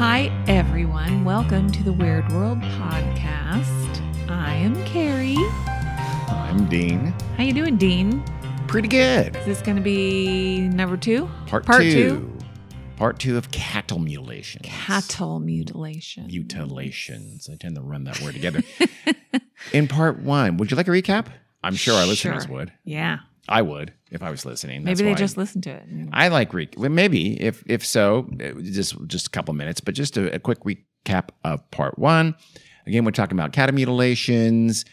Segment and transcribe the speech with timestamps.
[0.00, 1.26] Hi, everyone.
[1.26, 4.30] Welcome to the Weird World podcast.
[4.30, 5.36] I am Carrie.
[6.26, 7.12] I'm Dean.
[7.36, 8.24] How you doing, Dean?
[8.66, 9.36] Pretty good.
[9.36, 11.28] Is this going to be number two?
[11.46, 11.92] Part, Part two.
[11.92, 12.38] two?
[12.96, 14.62] Part two of cattle mutilation.
[14.62, 16.28] Cattle mutilation.
[16.28, 17.50] Mutilations.
[17.52, 18.62] I tend to run that word together.
[19.74, 21.26] In part one, would you like a recap?
[21.62, 22.72] I'm sure our listeners would.
[22.84, 23.18] Yeah.
[23.50, 24.84] I would if I was listening.
[24.84, 25.84] Maybe they why just listen to it.
[26.12, 28.30] I like re- well, maybe if if so,
[28.62, 32.36] just just a couple minutes, but just a, a quick recap of part one.
[32.86, 34.84] Again, we're talking about cattle mutilations.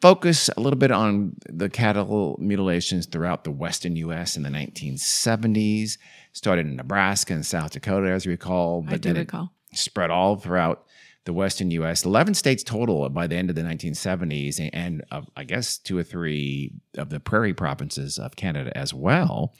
[0.00, 4.34] Focus a little bit on the cattle mutilations throughout the western U.S.
[4.34, 5.98] in the 1970s.
[6.32, 9.52] Started in Nebraska and South Dakota, as you recall, I do then recall.
[9.74, 10.86] spread all throughout
[11.24, 12.04] the western U.S.
[12.04, 16.02] Eleven states total by the end of the 1970s, and, uh, I guess two or
[16.02, 19.54] three of the prairie provinces of Canada as well.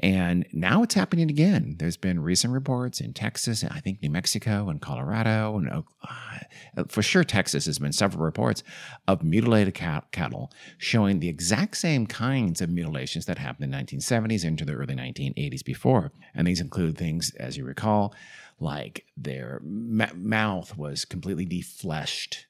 [0.00, 1.76] And now it's happening again.
[1.78, 6.84] There's been recent reports in Texas, and I think New Mexico and Colorado, and uh,
[6.88, 8.62] for sure Texas has been several reports
[9.08, 13.98] of mutilated cat- cattle showing the exact same kinds of mutilations that happened in the
[13.98, 16.12] 1970s into the early 1980s before.
[16.34, 18.14] And these include things, as you recall,
[18.58, 22.44] like their ma- mouth was completely defleshed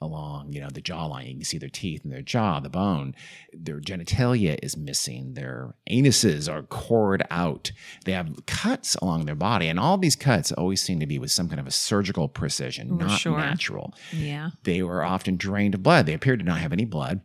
[0.00, 1.28] along, you know, the jawline.
[1.28, 3.14] You can see their teeth and their jaw, the bone.
[3.54, 5.32] Their genitalia is missing.
[5.34, 7.70] Their anuses are cored out.
[8.04, 11.30] They have cuts along their body, and all these cuts always seem to be with
[11.30, 13.38] some kind of a surgical precision, For not sure.
[13.38, 13.94] natural.
[14.12, 14.50] Yeah.
[14.64, 16.04] They were often drained of blood.
[16.06, 17.22] They appeared to not have any blood,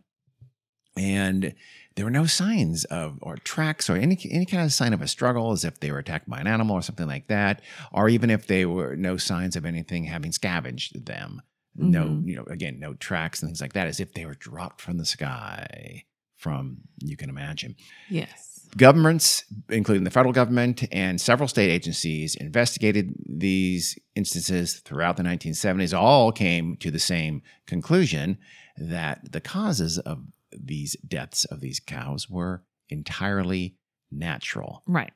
[0.96, 1.54] and
[1.96, 5.08] there were no signs of or tracks or any any kind of sign of a
[5.08, 8.30] struggle, as if they were attacked by an animal or something like that, or even
[8.30, 11.42] if they were no signs of anything having scavenged them.
[11.76, 12.26] No, Mhm.
[12.28, 14.98] you know, again, no tracks and things like that, as if they were dropped from
[14.98, 16.04] the sky.
[16.36, 17.76] From you can imagine.
[18.08, 18.66] Yes.
[18.76, 25.92] Governments, including the federal government and several state agencies, investigated these instances throughout the 1970s,
[25.92, 28.38] all came to the same conclusion
[28.78, 33.76] that the causes of these deaths of these cows were entirely
[34.10, 34.82] natural.
[34.86, 35.12] Right.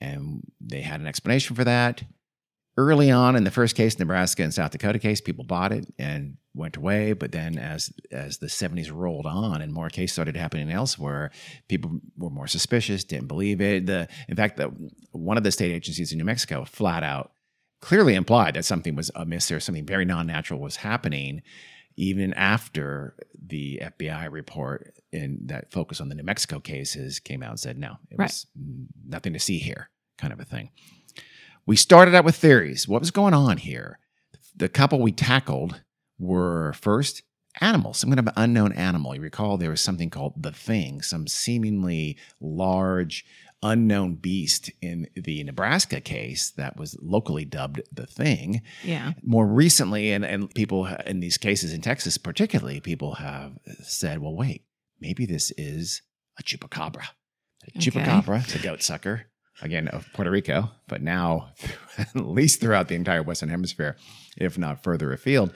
[0.00, 2.02] And they had an explanation for that.
[2.78, 6.36] Early on in the first case, Nebraska and South Dakota case, people bought it and
[6.54, 7.14] went away.
[7.14, 11.30] But then as as the 70s rolled on and more cases started happening elsewhere,
[11.68, 13.86] people were more suspicious, didn't believe it.
[13.86, 14.70] The in fact, the
[15.12, 17.32] one of the state agencies in New Mexico flat out
[17.80, 21.40] clearly implied that something was amiss there, something very non-natural was happening,
[21.96, 27.50] even after the FBI report in that focused on the New Mexico cases came out
[27.50, 28.26] and said, no, it Right.
[28.26, 28.46] was
[29.06, 30.70] nothing to see here, kind of a thing.
[31.64, 32.86] We started out with theories.
[32.86, 33.98] What was going on here?
[34.54, 35.82] The couple we tackled
[36.18, 37.22] were first
[37.60, 39.14] animals, some kind of unknown animal.
[39.14, 43.24] You recall there was something called the thing, some seemingly large,
[43.62, 48.62] unknown beast in the Nebraska case that was locally dubbed the thing.
[48.84, 49.12] Yeah.
[49.22, 53.52] More recently, and, and people in these cases in Texas, particularly, people have
[53.82, 54.64] said, well, wait,
[55.00, 56.02] maybe this is
[56.38, 57.02] a chupacabra.
[57.04, 57.90] A Okay.
[57.90, 59.26] chupacabra, the goat sucker,
[59.62, 61.48] again, of Puerto Rico, but now,
[61.98, 63.96] at least throughout the entire Western Hemisphere,
[64.36, 65.52] if not further afield,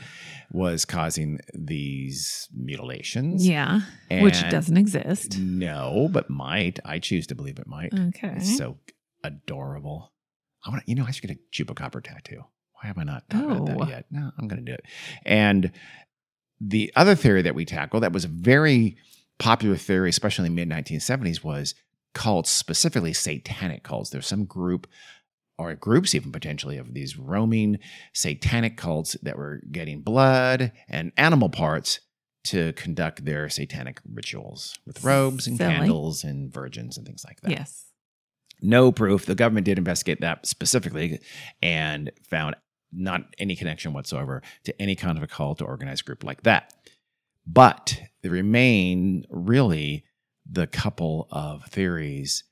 [0.50, 3.46] was causing these mutilations.
[3.46, 3.80] Yeah.
[4.10, 5.38] Which doesn't exist.
[5.38, 6.78] No, but might.
[6.84, 7.92] I choose to believe it might.
[7.94, 8.34] Okay.
[8.36, 8.78] It's so
[9.22, 10.12] adorable.
[10.64, 12.42] I want to, you know, I should get a chupacabra tattoo.
[12.74, 13.78] Why have I not thought about Oh.
[13.80, 14.06] that yet?
[14.10, 14.84] No, I'm going to do it.
[15.24, 15.70] And
[16.60, 18.96] the other theory that we tackled that was a very
[19.38, 21.74] popular theory, especially in the mid 1970s, was
[22.14, 24.10] cults, specifically satanic cults.
[24.10, 24.86] There's some group
[25.60, 27.78] or groups even potentially of these roaming
[28.14, 32.00] satanic cults that were getting blood and animal parts
[32.42, 35.74] to conduct their satanic rituals with robes and Silly.
[35.74, 37.50] candles and virgins and things like that.
[37.50, 37.84] Yes.
[38.62, 39.26] No proof.
[39.26, 41.20] The government did investigate that specifically
[41.60, 42.56] and found
[42.90, 46.72] not any connection whatsoever to any kind of a cult or organized group like that.
[47.46, 50.04] But there remain really
[50.50, 52.44] the couple of theories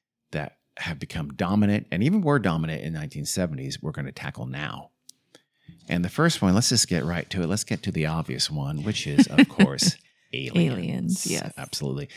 [0.78, 4.90] have become dominant and even were dominant in 1970s we're going to tackle now.
[5.88, 7.48] And the first one, let's just get right to it.
[7.48, 9.96] Let's get to the obvious one, which is, of course,
[10.32, 10.78] aliens.
[10.78, 11.52] Aliens, yes.
[11.56, 12.08] Absolutely.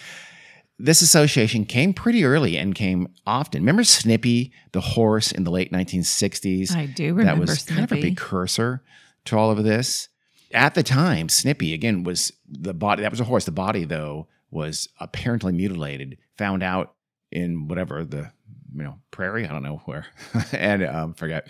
[0.78, 3.62] This association came pretty early and came often.
[3.62, 6.76] Remember Snippy, the horse in the late 1960s?
[6.76, 8.16] I do remember that was kind of a Snippy.
[8.16, 8.84] precursor
[9.26, 10.10] to all of this.
[10.54, 13.04] At the time, Snippy again was the body.
[13.04, 13.46] That was a horse.
[13.46, 16.18] The body, though, was apparently mutilated.
[16.38, 16.96] Found out
[17.32, 18.32] in whatever the
[18.74, 19.46] you know prairie.
[19.46, 20.06] I don't know where,
[20.52, 21.48] and um, forget.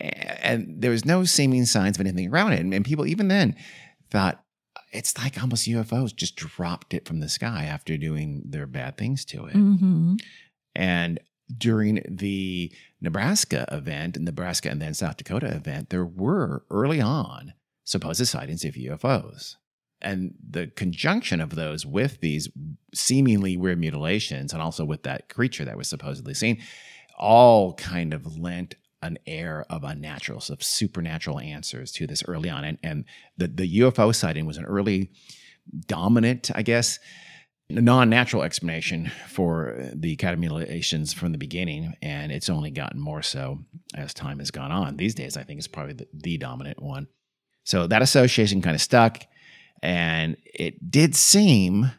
[0.00, 2.60] And there was no seeming signs of anything around it.
[2.60, 3.56] And, and people even then
[4.10, 4.42] thought
[4.92, 9.24] it's like almost UFOs just dropped it from the sky after doing their bad things
[9.26, 9.54] to it.
[9.54, 10.18] Mhm.
[10.74, 11.20] And
[11.56, 17.54] during the Nebraska event, Nebraska and then South Dakota event, there were early on
[17.84, 19.56] supposed sightings of UFOs.
[20.02, 22.48] And the conjunction of those with these
[22.92, 26.60] seemingly weird mutilations and also with that creature that was supposedly seen,
[27.18, 32.64] all kind of lent an air of unnaturals, of supernatural answers to this early on.
[32.64, 33.04] And, and
[33.36, 35.10] the, the UFO sighting was an early
[35.86, 36.98] dominant, I guess,
[37.68, 43.60] non-natural explanation for the mutilations from the beginning, and it's only gotten more so
[43.94, 44.96] as time has gone on.
[44.96, 47.08] These days, I think it's probably the, the dominant one.
[47.64, 49.24] So that association kind of stuck,
[49.82, 51.90] and it did seem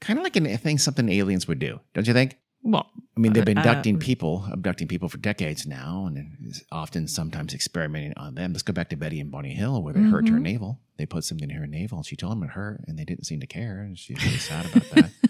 [0.00, 2.36] kind of like a thing something aliens would do, don't you think?
[2.62, 6.52] Well, I mean, they've been Uh, abducting um, people, abducting people for decades now, and
[6.72, 8.52] often sometimes experimenting on them.
[8.52, 10.42] Let's go back to Betty and Barney Hill, where they hurt her Mhm.
[10.42, 10.80] navel.
[10.96, 13.24] They put something in her navel, and she told them it hurt, and they didn't
[13.24, 15.10] seem to care, and she's really sad about that.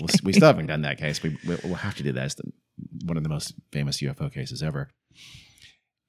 [0.00, 1.20] We'll- we still haven't done that case.
[1.24, 2.26] We, we- we'll have to do that.
[2.26, 2.52] It's the,
[3.04, 4.90] one of the most famous UFO cases ever.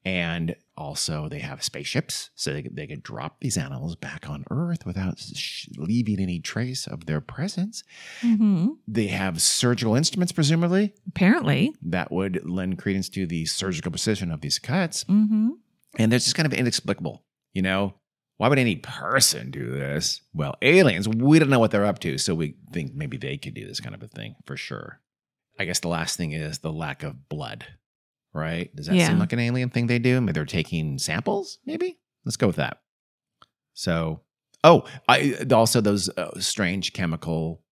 [0.05, 4.45] And also, they have spaceships, so they, could- they could drop these animals back on
[4.49, 7.83] Earth without sh- leaving any trace of their presence.
[8.21, 8.77] mhm.
[8.87, 11.73] They have surgical instruments, presumably, apparently.
[11.83, 15.03] that would lend credence to the surgical precision of these cuts.
[15.03, 15.49] hmm
[15.97, 17.23] And they're just kind of inexplicable.
[17.53, 17.95] You know,
[18.37, 20.21] why would any person do this?
[20.33, 22.17] Well, aliens, we don't know what they're up to.
[22.17, 25.01] So we think maybe they could do this kind of a thing for sure.
[25.59, 27.65] I guess the last thing is the lack of blood,
[28.33, 28.73] right?
[28.75, 29.07] Does that Yeah.
[29.07, 30.19] seem like an alien thing they do?
[30.21, 31.99] Maybe they're taking samples, maybe?
[32.25, 32.81] Let's go with that.
[33.73, 34.21] So,
[34.63, 37.63] oh, I also those uh, strange chemical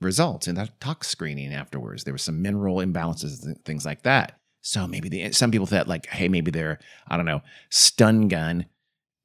[0.00, 2.04] results in that tox screening afterwards.
[2.04, 4.38] There were some mineral imbalances and things like that.
[4.62, 8.66] So maybe the, some people thought like, hey, maybe they're, I don't know stun gun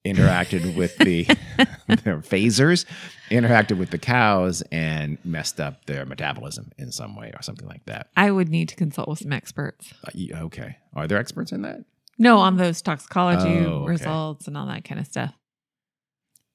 [0.06, 1.24] interacted with the
[2.04, 2.86] their phasers,
[3.30, 7.86] interacted with the cows and messed up their metabolism in some way or something like
[7.86, 8.10] that.
[8.16, 9.94] I would need to consult with some experts.
[10.08, 11.80] Uh, okay, are there experts in that?
[12.18, 13.90] No, on those toxicology Oh, okay.
[13.90, 15.34] results and all that kind of stuff.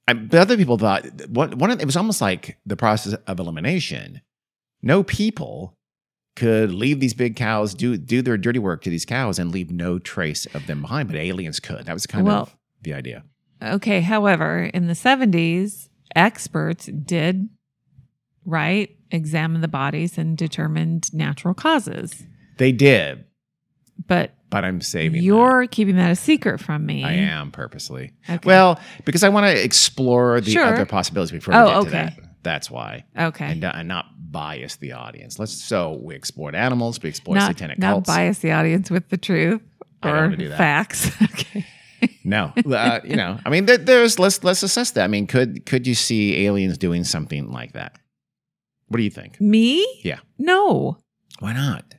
[0.09, 3.39] I, but other people thought one, one of, it was almost like the process of
[3.39, 4.23] elimination.
[4.83, 5.77] No people
[6.37, 9.71] could leave these big cows do do their dirty work to these cows and leave
[9.71, 11.85] no trace of them behind, but aliens could.
[11.87, 13.25] That was kind Well- of the idea.
[13.63, 14.01] Okay.
[14.01, 17.49] However, in the 70s, experts did,
[18.45, 22.25] right, examine the bodies and determined natural causes.
[22.59, 23.25] They did,
[24.07, 25.23] But but I'm saving.
[25.23, 27.05] you're keeping that a secret from me.
[27.05, 28.13] I am purposely.
[28.29, 28.41] Okay.
[28.45, 30.65] Well, because I want to explore the Sure.
[30.67, 31.91] other possibilities before Oh, we get to okay.
[32.21, 32.27] that.
[32.43, 33.45] That's why, okay.
[33.53, 35.39] and, uh, and not bias the audience.
[35.39, 35.53] Let's.
[35.53, 37.01] So we explored animals.
[37.03, 38.07] We explored not, satanic not cults.
[38.09, 39.61] bias the audience with the truth
[40.03, 40.57] or that.
[40.59, 41.11] facts.
[41.23, 41.67] okay.
[42.25, 45.05] No, uh, you know, I mean, there, there's let's let's assess that.
[45.05, 47.99] I mean, could could you see aliens doing something like that?
[48.89, 49.41] What do you think?
[49.41, 49.87] Me?
[50.03, 50.19] Yeah.
[50.39, 50.99] No.
[51.39, 51.95] Why not?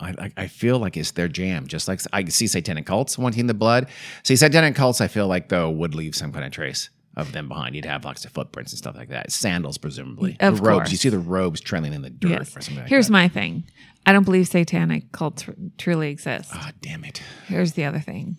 [0.00, 1.66] I, I I feel like it's their jam.
[1.66, 3.88] Just like I see satanic cults wanting the blood.
[4.24, 7.46] See, satanic cults, I feel like though would leave some kind of trace of them
[7.48, 7.74] behind.
[7.74, 9.30] You'd have lots of footprints and stuff like that.
[9.30, 10.36] Sandals, presumably.
[10.40, 10.78] Of the robes.
[10.78, 10.90] course.
[10.92, 12.56] You see the robes trailing in the dirt Yes.
[12.56, 13.12] or something like Here's that.
[13.12, 13.64] my thing.
[14.06, 15.44] I don't believe satanic cults
[15.76, 16.50] truly exist.
[16.54, 17.22] Ah, damn it.
[17.48, 18.38] Here's the other thing.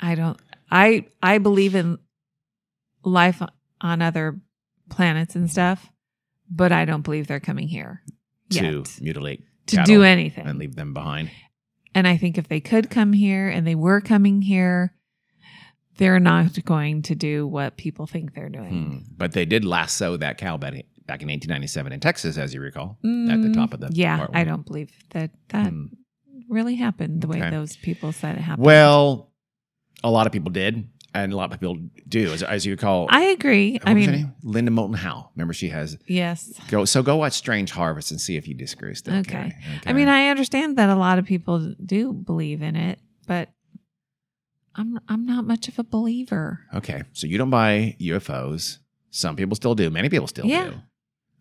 [0.00, 0.38] I don't
[0.70, 1.98] I I believe in
[3.04, 3.40] life
[3.80, 4.40] on other
[4.90, 5.90] planets and stuff,
[6.50, 8.02] but I don't believe they're coming here
[8.50, 10.46] To yet mutilate to do anything.
[10.46, 11.30] and leave them behind.
[11.94, 14.94] And I think if they could come here and they were coming here,
[15.96, 18.52] they're not going to do what people think they're Hmm.
[18.52, 19.06] doing.
[19.16, 20.74] But they did lasso that cow back
[21.06, 22.98] back in 1897 in Texas, as you recall,
[23.30, 25.86] at the Mm, top of the Yeah, I don't believe that that Hmm.
[26.48, 27.50] really happened the way Okay.
[27.50, 28.66] those people said it happened.
[28.66, 29.32] Well,
[30.04, 33.06] a lot of people did, and a lot of people do, as, as you recall.
[33.10, 33.80] I agree.
[33.84, 34.34] I was mean.
[34.42, 35.30] Linda Moulton Howe.
[35.34, 36.52] Remember, she has yes.
[36.68, 36.84] go.
[36.84, 38.94] So go watch Strange Harvest and see if you disagree.
[38.94, 39.32] Still, Okay.
[39.32, 39.54] Carrie.
[39.86, 43.48] I mean, I understand that a lot of people do believe in it, but
[44.74, 46.60] I'm I'm not much of a believer.
[46.74, 47.02] okay.
[47.12, 48.78] So you don't buy UFOs.
[49.10, 49.88] Some people still do.
[49.90, 50.64] Many people still Yeah.
[50.70, 50.74] do.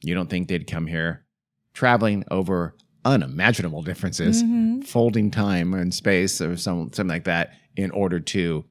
[0.02, 1.26] You don't think they'd come here
[1.74, 4.86] traveling over unimaginable differences, Mhm.
[4.86, 8.66] folding time and space, or some something like that, in order to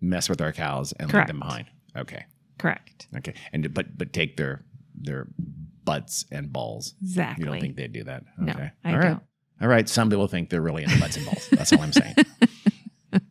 [0.00, 1.28] mess with our cows and Correct.
[1.28, 1.66] leave them behind.
[1.96, 2.24] Okay.
[2.58, 3.08] Correct.
[3.16, 3.34] Okay.
[3.52, 4.64] And but but take their
[4.94, 5.26] their
[5.84, 6.94] butts and balls.
[7.02, 7.44] Exactly.
[7.44, 8.24] You don't think they'd do that?
[8.38, 8.70] No, Okay.
[8.84, 9.08] I All right.
[9.08, 9.22] don't.
[9.62, 9.88] All right.
[9.88, 11.48] Some people think they're really into butts and balls.
[11.50, 12.14] That's all I'm saying.
[13.12, 13.22] and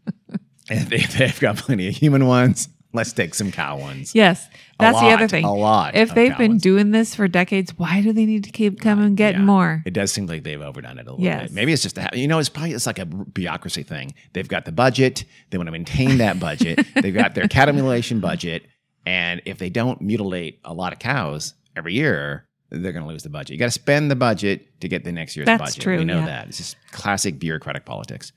[0.89, 2.69] they, they've got plenty of human ones.
[2.97, 4.13] Let's take some cow ones.
[4.15, 4.47] Yes,
[4.79, 5.45] that's the other thing.
[5.45, 5.95] A lot.
[5.95, 6.63] If they've been ones.
[6.63, 9.45] doing this for decades, why do they need to keep uh, coming and getting Yeah.
[9.45, 9.83] more?
[9.85, 11.43] It does seem like they've overdone it a little Yes.
[11.43, 11.51] bit.
[11.53, 14.13] Maybe it's just a, you know, it's probably it's like a bureaucracy thing.
[14.33, 15.23] They've got the budget.
[15.51, 16.85] They want to maintain that budget.
[17.01, 18.65] They've got their cattle mutilation budget,
[19.05, 23.23] and if they don't mutilate a lot of cows every year, they're going to lose
[23.23, 23.51] the budget.
[23.51, 25.81] You got to spend the budget to get the next year's That's budget.
[25.81, 26.25] true, We know yeah.
[26.25, 26.47] that.
[26.49, 28.33] It's just classic bureaucratic politics.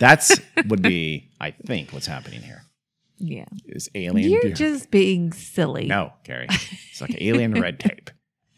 [0.00, 2.62] That's would be, I think, what's happening here.
[3.18, 3.46] Yeah.
[3.66, 4.30] It's alien.
[4.30, 5.86] You're bureau- just being silly.
[5.86, 6.46] no, Carrie.
[6.50, 8.10] It's like alien red tape.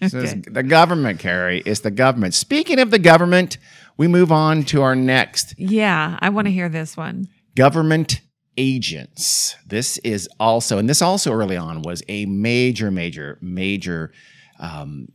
[0.09, 0.43] So it's Okay.
[0.51, 1.63] the government, Carrie.
[1.67, 2.33] It's the government.
[2.35, 3.59] Speaking of the government,
[3.99, 7.29] we move on to our next Yeah, I want to hear this one.
[7.55, 8.21] government
[8.57, 9.57] agents.
[9.67, 14.13] This is also, and this also early on was a major, major, major
[14.59, 15.09] um,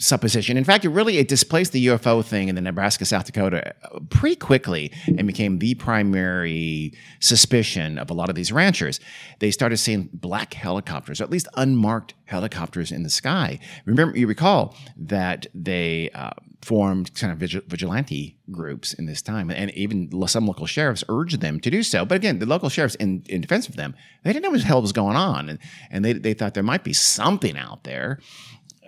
[0.00, 0.56] supposition.
[0.56, 4.00] In fact, it really it displaced the UFO thing in the Nebraska, South Dakota uh,
[4.08, 8.98] pretty quickly and became the primary suspicion of a lot of these ranchers.
[9.38, 13.60] They started seeing black helicopters, or at least unmarked helicopters in the sky.
[13.84, 16.30] Remember, you recall that they uh,
[16.62, 21.42] formed kind of vigil- vigilante groups in this time, and even some local sheriffs urged
[21.42, 22.06] them to do so.
[22.06, 24.66] But again, the local sheriffs, in, in defense of them, they didn't know what the
[24.66, 25.58] hell was going on, and,
[25.90, 28.18] and they, they thought there might be something out there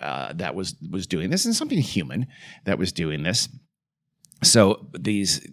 [0.03, 2.27] uh, that was was doing this, and something human
[2.65, 3.49] that was doing this.
[4.43, 5.47] So these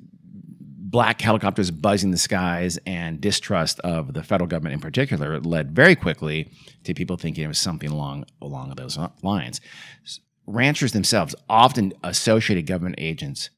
[0.89, 5.95] black helicopters buzzing the skies and distrust of the federal government in particular led very
[5.95, 6.51] quickly
[6.83, 9.61] to people thinking it was something along along those lines.
[10.47, 13.51] Ranchers themselves often associated government agents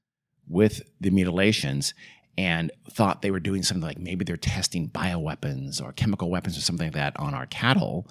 [0.50, 1.94] with the mutilations
[2.38, 6.62] and thought they were doing something like maybe they're testing bioweapons or chemical weapons or
[6.62, 8.08] something like that on our cattle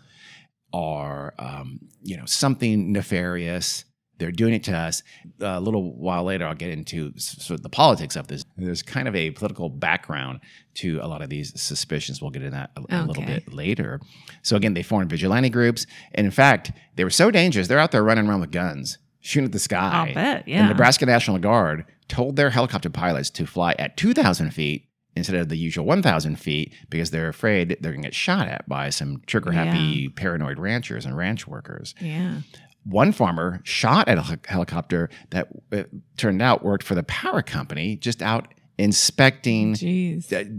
[0.72, 3.84] or um, you know something nefarious.
[4.18, 5.02] They're doing it to us.
[5.40, 8.44] a little while later, I'll get into sort of the politics of this.
[8.58, 10.40] There's kind of a political background
[10.74, 12.20] to a lot of these suspicions.
[12.20, 13.98] We'll get into that a, a little bit later.
[14.42, 17.66] So again, they formed vigilante groups, and in fact, they were so dangerous.
[17.68, 19.90] They're out there running around with guns, shooting at the sky.
[20.08, 20.68] I'll bet, The.
[20.68, 24.86] Nebraska National Guard told their helicopter pilots to fly at 2,000 feet
[25.16, 28.68] instead of the usual 1,000 feet because they're afraid they're going to get shot at
[28.68, 31.94] by some trigger happy, paranoid ranchers and ranch workers.
[32.00, 32.40] Yeah.
[32.84, 35.82] One farmer shot at a hel- helicopter that uh,
[36.16, 38.48] turned out worked for the power company just out
[38.78, 39.74] inspecting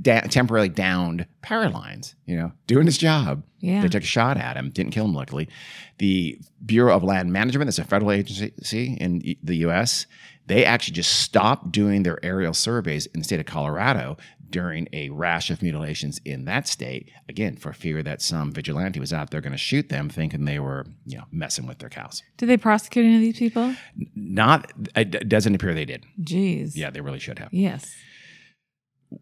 [0.01, 3.43] da- temporarily downed power lines, you know, doing his job.
[3.59, 3.81] Yeah.
[3.81, 5.49] They took a shot at him, didn't kill him, luckily.
[5.97, 10.05] The Bureau of Land Management, that's a federal agency in the US,
[10.45, 14.17] they actually just stopped doing their aerial surveys in the state of Colorado
[14.51, 19.13] during a rash of mutilations in that state, again, for fear that some vigilante was
[19.13, 22.21] out there going to shoot them, thinking they were, you know, messing with their cows.
[22.37, 23.75] Did they prosecute any of these people?
[24.15, 26.05] Not, it doesn't appear they did.
[26.21, 26.71] Jeez.
[26.75, 27.49] Yeah, they really should have.
[27.51, 27.91] Yes.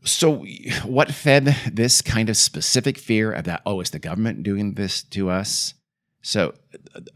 [0.04, 0.46] So,
[0.84, 3.62] what fed this kind of specific fear of that?
[3.66, 5.74] Oh, it's the government doing this to us.
[6.22, 6.54] So,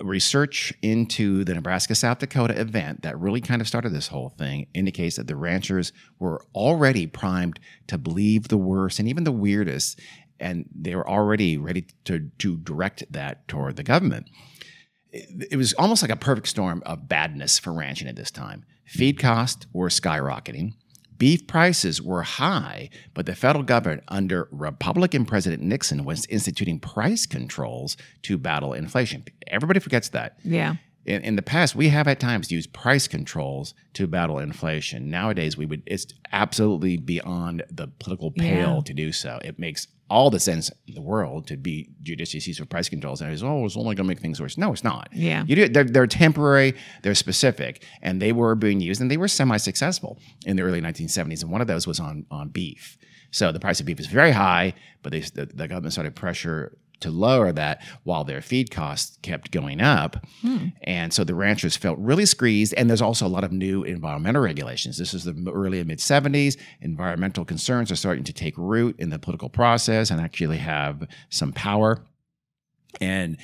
[0.02, 4.68] research into the Nebraska South Dakota event that really kind of started this whole thing
[4.74, 10.00] indicates that the ranchers were already primed to believe the worst and even the weirdest,
[10.40, 14.30] and they were already ready to, to direct that toward the government.
[15.12, 18.64] It, it was almost like a perfect storm of badness for ranching at this time.
[18.86, 20.76] Feed costs were skyrocketing.
[21.24, 27.26] Beef prices were high, but the federal government under Republican President Nixon was instituting price
[27.26, 29.24] controls to battle inflation.
[29.48, 30.38] Everybody forgets that.
[30.44, 30.76] Yeah.
[31.06, 35.10] In, in the past, we have at times used price controls to battle inflation.
[35.10, 38.82] Nowadays, we would it's absolutely beyond the political pale Yeah.
[38.86, 39.40] to do so.
[39.44, 43.22] It makes all the sense in the world to be judicious use of price controls.
[43.22, 44.58] And it's oh, it's only going to make things worse.
[44.58, 45.10] No, it's not.
[45.14, 45.44] Yeah.
[45.48, 49.28] You do, they're, they're temporary, they're specific, and they were being used, and they were
[49.28, 51.42] semi-successful in the early 1970s.
[51.42, 52.98] And one of those was on on beef.
[53.32, 56.78] So the price of beef is very high, but they, the, the government started pressure
[57.04, 60.26] to lower that while their feed costs kept going up.
[60.84, 62.74] And so the ranchers felt really squeezed.
[62.76, 64.98] And there's also a lot of new environmental regulations.
[64.98, 66.58] This is the early and mid 70s.
[66.82, 71.54] Environmental concerns are starting to take root in the political process and actually have some
[71.54, 72.04] power.
[73.00, 73.38] And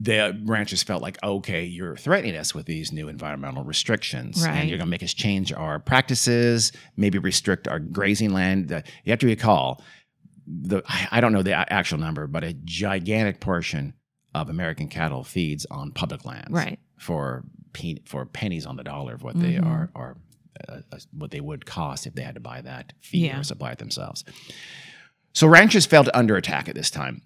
[0.00, 4.54] the ranchers felt like, okay, you're threatening us with these new environmental restrictions, Right.
[4.56, 8.72] and you're going to make us change our practices, maybe restrict our grazing land.
[8.72, 9.82] Uh, You have to recall
[10.46, 13.94] the I don't know the actual number, but a gigantic portion
[14.34, 16.78] of American cattle feeds on public lands, Right.
[16.98, 19.66] For pe- for pennies on the dollar of what they Mhm.
[19.66, 20.16] are are
[20.68, 23.40] uh, uh, what they would cost if they had to buy that feed Yeah.
[23.40, 24.22] or supply it themselves.
[25.32, 27.22] So ranchers felt under attack at this time.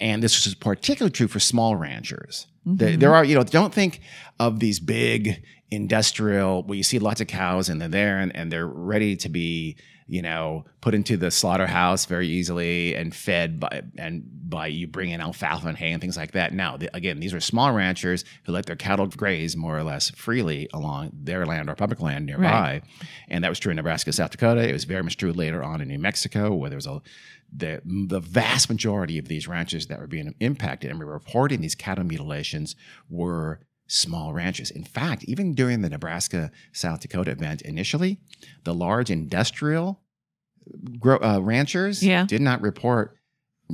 [0.00, 2.48] And this was particularly true for small ranchers.
[2.66, 4.00] There, there are, you know, don't think
[4.40, 8.50] of these big industrial where you see lots of cows and they're there and, and
[8.50, 9.76] they're ready to be,
[10.06, 15.10] you know, put into the slaughterhouse very easily and fed by and by you bring
[15.10, 16.52] in alfalfa and hay and things like that.
[16.52, 20.10] Now, the, again, these are small ranchers who let their cattle graze more or less
[20.10, 22.82] freely along their land or public land nearby.
[23.28, 24.68] And that was true in Nebraska, South Dakota.
[24.68, 27.00] It was very much true later on in New Mexico, where there was a
[27.54, 31.60] the, the vast majority of these ranches that were being impacted and we were reporting
[31.60, 32.74] these cattle mutilations
[33.10, 33.60] were
[33.92, 34.70] small ranches.
[34.70, 38.18] In fact, even during the Nebraska South Dakota event initially,
[38.64, 40.00] the large industrial
[40.98, 42.24] gro- uh, ranchers Yeah.
[42.26, 43.16] did not report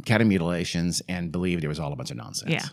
[0.04, 2.50] cattle mutilations and believed it was all a bunch of nonsense.
[2.50, 2.66] Yeah.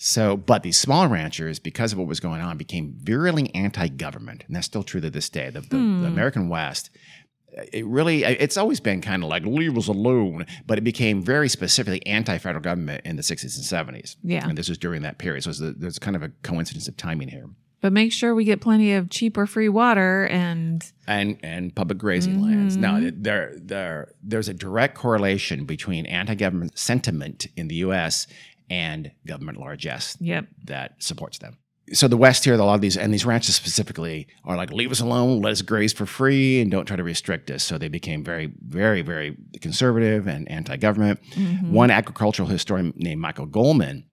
[0.00, 4.54] So, but these small ranchers, because of what was going on, became virulently anti-government, and
[4.54, 5.50] that's still true to this day.
[5.50, 6.02] The, the, Hmm.
[6.02, 6.90] the American West,
[7.72, 11.48] it really, it's always been kind of like leave us alone, but it became very
[11.48, 14.16] specifically anti-federal government in the 60s and 70s.
[14.22, 14.46] Yeah.
[14.48, 15.42] and this was during that period.
[15.44, 17.46] So there's kind of a coincidence of timing here,
[17.80, 21.98] But make sure we get plenty of cheap or free water and and and public
[21.98, 22.76] grazing lands.
[22.76, 22.80] Mhm.
[22.80, 28.26] Now, there there there's a direct correlation between anti-government sentiment in the U.S.
[28.70, 30.16] and government largesse.
[30.20, 30.46] yep.
[30.64, 31.56] that supports them.
[31.92, 34.90] So the West here, a lot of these and these ranches specifically are like, leave
[34.90, 37.62] us alone, let us graze for free, and don't try to restrict us.
[37.64, 41.20] So they became very, very, very conservative and anti-government.
[41.34, 41.70] Mhm.
[41.70, 44.04] One agricultural historian named Michael Goleman,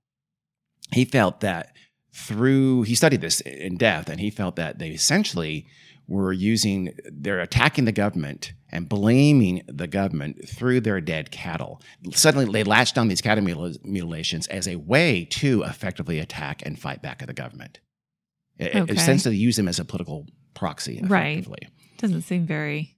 [0.91, 1.73] he felt that
[2.13, 5.67] through he studied this in depth, and he felt that they essentially
[6.07, 11.81] were using they're attacking the government and blaming the government through their dead cattle.
[12.13, 16.77] Suddenly, they latched on these cattle mutil- mutilations as a way to effectively attack and
[16.79, 17.79] fight back at the government.
[18.57, 18.93] It, Okay.
[18.93, 21.45] essentially use them as a political proxy, Right.
[21.97, 22.97] Doesn't seem very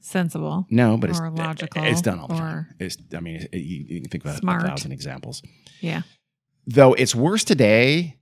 [0.00, 0.66] sensible.
[0.70, 2.66] No, but it's logical, It's done all the time.
[2.78, 4.62] It's, I mean, it, you, you can think about smart.
[4.62, 5.42] a thousand examples.
[5.80, 6.02] Yeah.
[6.66, 8.18] Though it's worse today,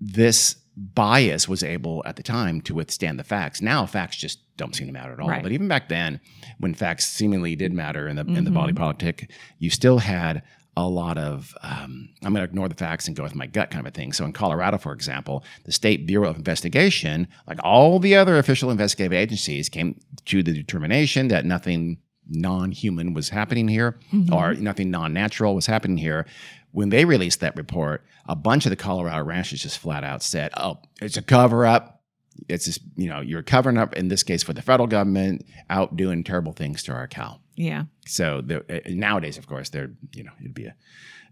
[0.00, 0.56] this
[0.94, 3.60] bias was able at the time to withstand the facts.
[3.60, 5.28] Now facts just don't seem to matter at all.
[5.28, 5.42] Right.
[5.42, 6.20] But even back then,
[6.58, 8.54] when facts seemingly did matter in the in the Mhm.
[8.54, 10.42] body politic, you still had
[10.76, 13.70] a lot of um, I'm going to ignore the facts and go with my gut
[13.72, 14.12] kind of a thing.
[14.12, 18.70] So in Colorado, for example, the State Bureau of Investigation, like all the other official
[18.70, 21.98] investigative agencies, came to the determination that nothing
[22.30, 24.30] non-human was happening here Mhm.
[24.32, 26.26] or nothing non-natural was happening here.
[26.72, 30.52] When they released that report, a bunch of the Colorado ranchers just flat out said,
[30.56, 32.02] "Oh, it's a cover-up.
[32.48, 35.96] It's just you know you're covering up in this case for the federal government out
[35.96, 37.84] doing terrible things to our cow." Yeah.
[38.06, 40.74] So the, uh, nowadays, of course, they're you know it'd be a,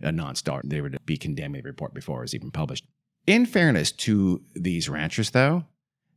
[0.00, 0.68] a non-start.
[0.68, 2.86] They would be condemning the report before it was even published.
[3.26, 5.64] In fairness to these ranchers, though,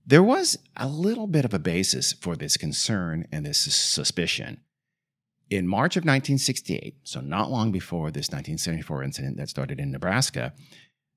[0.06, 4.62] there was a little bit of a basis for this concern and this suspicion.
[5.50, 10.54] In March of 1968, so not long before this 1974 incident that started in Nebraska,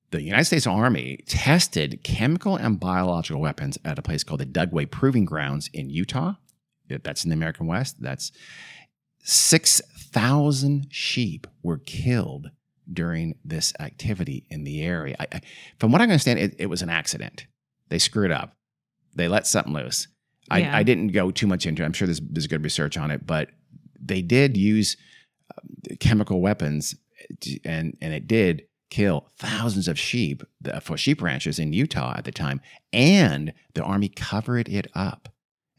[0.09, 4.89] the United States Army tested chemical and biological weapons at a place called the Dugway
[4.89, 6.33] Proving Grounds in Utah.
[6.87, 8.01] That's in the American West.
[8.01, 8.31] That's
[9.23, 12.51] 6,000 sheep were killed
[12.91, 15.15] during this activity in the area.
[15.19, 15.41] I, I,
[15.79, 17.45] from what I understand, it, it was an accident.
[17.89, 18.55] They screwed up.
[19.15, 20.07] They let something loose.
[20.49, 20.75] I, Yeah.
[20.75, 21.85] I didn't go too much into it.
[21.85, 23.49] I'm sure there's, there's good research on it, but
[24.03, 24.97] they did use
[25.51, 26.95] uh, chemical weapons
[27.65, 30.43] and, and it did kill thousands of sheep
[30.81, 32.61] for sheep ranchers in Utah at the time.
[32.91, 35.29] And the Army covered it up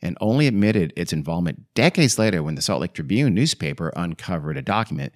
[0.02, 4.62] and only admitted its involvement decades later when the Salt Lake Tribune newspaper uncovered a
[4.62, 5.12] document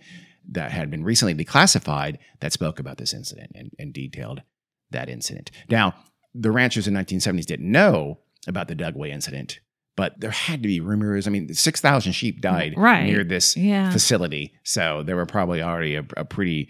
[0.48, 4.42] that had been recently declassified that spoke about this incident and, and detailed
[4.90, 5.50] that incident.
[5.68, 5.94] Now,
[6.34, 9.60] the ranchers in 1970s didn't know about the Dugway incident,
[9.98, 11.26] but there had to be rumors.
[11.26, 13.02] I mean, 6,000 sheep died Right.
[13.04, 13.90] near this Yeah.
[13.90, 14.54] facility.
[14.62, 16.68] So there were probably already a, a pretty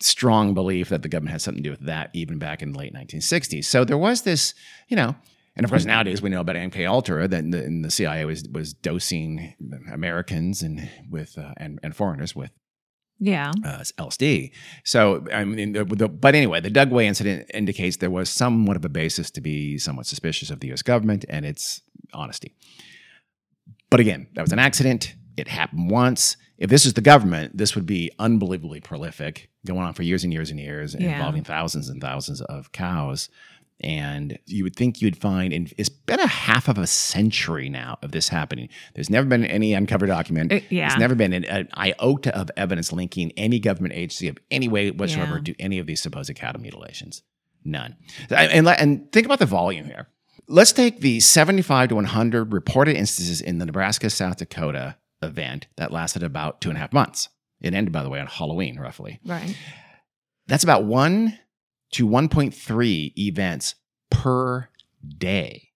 [0.00, 2.78] strong belief that the government had something to do with that even back in the
[2.78, 3.66] late 1960s.
[3.66, 4.54] So there was this,
[4.88, 5.14] you know,
[5.54, 8.42] and of course nowadays we know about MK Ultra that the, and the CIA was
[8.50, 9.52] was dosing
[9.92, 12.50] Americans and with uh, and and foreigners with
[13.24, 13.52] Yeah.
[13.64, 14.50] uh, LSD.
[14.84, 18.84] So, I mean, the, the, but anyway, the Dugway incident indicates there was somewhat of
[18.84, 20.82] a basis to be somewhat suspicious of the U.S.
[20.82, 21.82] government and its
[22.12, 22.52] honesty.
[23.90, 25.14] But again, that was an accident.
[25.36, 26.36] It happened once.
[26.58, 30.32] If this is the government, this would be unbelievably prolific, going on for years and
[30.32, 31.14] years and years, Yeah.
[31.16, 33.28] involving thousands and thousands of cows.
[33.82, 37.98] And you would think you'd find, and it's been a half of a century now
[38.02, 38.68] of this happening.
[38.94, 40.52] There's never been any uncovered document.
[40.52, 40.88] Uh, yeah.
[40.88, 44.90] There's never been an, an iota of evidence linking any government agency of any way
[44.90, 45.42] whatsoever Yeah.
[45.54, 47.22] to any of these supposed cattle mutilations.
[47.64, 47.96] None.
[48.30, 50.08] And, and, and think about the volume here.
[50.48, 55.92] Let's take the 75 to 100 reported instances in the Nebraska South Dakota event that
[55.92, 57.28] lasted about two and a half months.
[57.60, 59.20] It ended, by the way, on Halloween, roughly.
[59.24, 59.56] Right.
[60.48, 61.38] That's about one
[61.92, 63.74] to 1.3 events
[64.10, 64.68] per
[65.18, 65.70] day.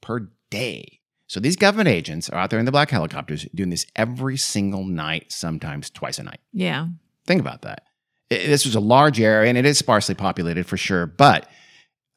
[0.00, 1.00] Per day.
[1.28, 4.84] So these government agents are out there in the black helicopters doing this every single
[4.84, 6.40] night, sometimes twice a night.
[6.52, 6.86] Yeah.
[7.26, 7.82] Think about that.
[8.30, 11.48] I- this was a large area and it is sparsely populated for sure, but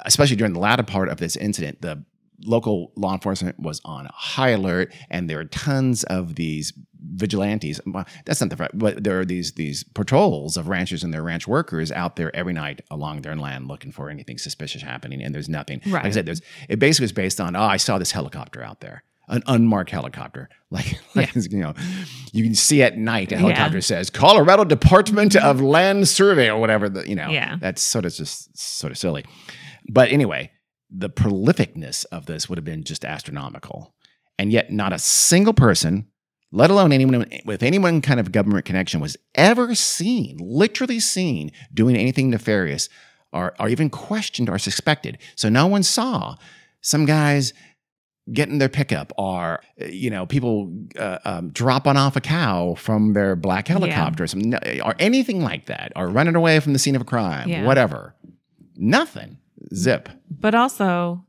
[0.05, 2.03] especially during the latter part of this incident, the
[2.45, 7.79] local law enforcement was on high alert and there are tons of these vigilantes.
[7.85, 11.23] Well, That's not the right, but there are these these patrols of ranchers and their
[11.23, 15.33] ranch workers out there every night along their land looking for anything suspicious happening, and
[15.33, 15.81] there's nothing.
[15.85, 18.81] Like I said, there's it basically was based on oh, I saw this helicopter out
[18.81, 19.03] there.
[19.31, 21.73] An unmarked helicopter, like, like you know,
[22.33, 23.41] you can see at night a Yeah.
[23.41, 26.89] helicopter says Colorado Department of Land Survey or whatever.
[26.89, 27.57] The, you know, Yeah.
[27.61, 29.23] that's sort of just sort of silly.
[29.87, 30.51] But anyway,
[30.89, 33.93] the prolificness of this would have been just astronomical.
[34.37, 36.07] And yet, not a single person,
[36.51, 41.95] let alone anyone with anyone kind of government connection, was ever seen, literally seen, doing
[41.95, 42.89] anything nefarious
[43.31, 45.17] or, or even questioned or suspected.
[45.35, 46.35] So no one saw
[46.81, 47.53] some guys
[48.31, 53.35] getting their pickup or you know people uh, um, dropping off a cow from their
[53.35, 57.01] black helicopter or, some, or anything like that or running away from the scene of
[57.01, 57.65] a crime Yeah.
[57.65, 58.13] whatever
[58.75, 59.39] nothing
[59.73, 61.25] zip But also,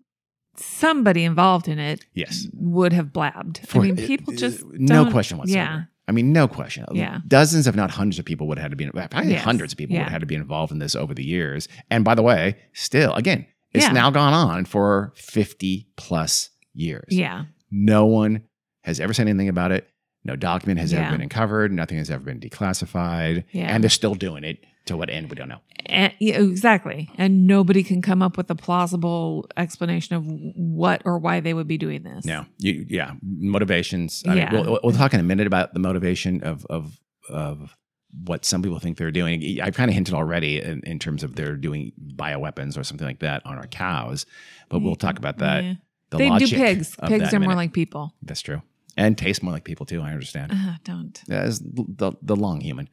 [0.57, 3.61] somebody involved in it yes would have blabbed.
[3.67, 6.85] For- I mean, people uh, just no question whatsoever Yeah, I mean, no question.
[6.93, 7.19] Yeah.
[7.29, 9.45] Dozens, if not hundreds of people would have had to be, probably Yes.
[9.45, 11.69] hundreds of people would have had to be involved in this over the years.
[11.91, 13.93] And by the way, still, again, it's Yeah.
[13.93, 17.05] now gone on for 50 plus years.
[17.11, 18.43] yeah, No one
[18.83, 19.89] has ever said anything about it.
[20.25, 21.01] No document has Yeah.
[21.07, 21.73] ever been uncovered.
[21.73, 23.45] Nothing has ever been declassified.
[23.53, 23.75] Yeah.
[23.75, 24.59] And they're still doing it.
[24.87, 25.61] To what end, we don't know.
[25.87, 27.11] And, yeah, exactly.
[27.17, 31.69] And nobody can come up with a plausible explanation of what or why they would
[31.69, 32.25] be doing this.
[32.25, 34.23] No, you, yeah, motivations.
[34.27, 34.53] I Yeah.
[34.53, 37.77] mean, we'll, we'll talk in a minute about the motivation of of of
[38.25, 39.61] what some people think they're doing.
[39.63, 43.21] I've kind of hinted already in, in terms of they're doing bioweapons or something like
[43.21, 44.27] that on our cows,
[44.71, 45.63] but we'll talk about that.
[45.63, 45.75] Yeah.
[46.11, 46.97] The They do pigs.
[47.07, 48.15] Pigs are more like people.
[48.23, 48.63] that's true,
[49.01, 50.01] and taste more like people too.
[50.03, 50.53] I understand.
[50.53, 51.21] Uh, don't.
[51.27, 52.89] Yeah, it's the the long human.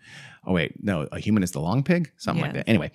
[0.46, 2.68] Oh wait, no, a human is the long pig, something like that.
[2.70, 2.92] Anyway,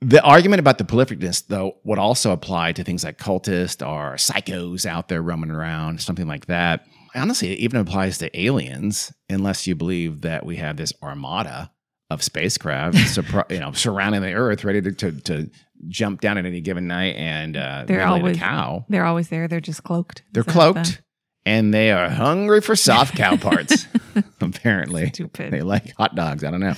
[0.00, 4.84] the argument about the prolificness, though, would also apply to things like cultists or psychos
[4.84, 6.84] out there roaming around, something like that.
[7.14, 11.70] Honestly, it even applies to aliens, unless you believe that we have this armada
[12.10, 12.96] of spacecraft,
[13.50, 15.50] you know, surrounding the Earth, ready to, to to
[15.88, 18.84] jump down at any given night and uh, They're always- a cow.
[18.88, 19.46] They're always there.
[19.48, 20.22] They're just cloaked.
[20.32, 20.84] They're cloaked.
[20.84, 20.98] the-
[21.46, 23.86] And they are hungry for soft cow parts,
[24.40, 25.08] apparently.
[25.08, 25.52] Stupid.
[25.52, 26.42] They like hot dogs.
[26.44, 26.74] I don't know.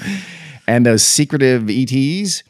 [0.66, 2.42] And those secretive ETs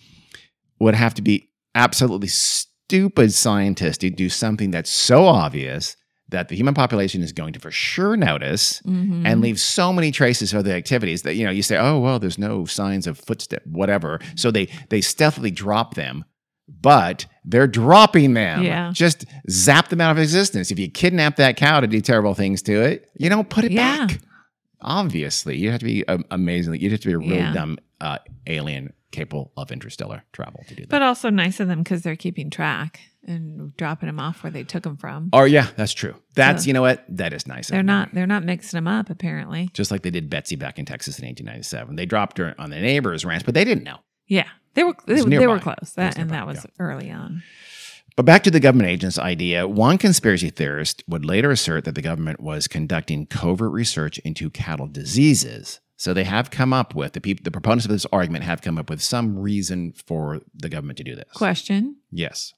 [0.80, 5.96] would have to be absolutely stupid scientists to do something that's so obvious
[6.28, 9.22] that the human population is going to for sure notice Mhm.
[9.26, 12.18] and leave so many traces of the activities that you know you say oh well
[12.18, 16.24] there's no signs of footstep whatever so they they stealthily drop them
[16.68, 18.90] but they're dropping them Yeah.
[18.92, 22.60] just zap them out of existence if you kidnap that cow to do terrible things
[22.62, 24.06] to it you don't put it Yeah.
[24.06, 24.18] back
[24.80, 27.52] obviously you have to be um, amazingly you'd have to be a really Yeah.
[27.52, 31.78] dumb uh, alien capable of interstellar travel to do that But also nice of them
[31.82, 35.30] because they're keeping track and dropping them off where they took them from.
[35.32, 37.86] oh yeah that's true that's So- you know what that is nice They're them.
[37.86, 38.12] not.
[38.14, 39.08] They're not mixing them up.
[39.10, 39.70] Apparently.
[39.72, 42.78] just like they did betsy back in texas in 1897 they dropped her on the
[42.80, 44.94] neighbor's ranch but they didn't know Yeah, they were.
[45.06, 45.94] They, they were close.
[45.96, 46.70] That and nearby, that was yeah.
[46.78, 47.42] early on.
[48.14, 52.02] But back to the government agent's idea, one conspiracy theorist would later assert that the
[52.02, 55.80] government was conducting covert research into cattle diseases.
[55.98, 58.78] So they have come up with the people, the proponents of this argument have come
[58.78, 61.30] up with some reason for the government to do this.
[61.34, 61.96] Question.
[62.10, 62.54] Yes.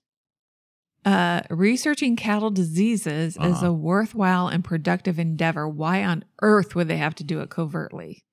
[1.04, 3.66] Uh, researching cattle diseases is Uh-huh.
[3.66, 5.68] a worthwhile and productive endeavor.
[5.68, 8.24] Why on earth would they have to do it covertly?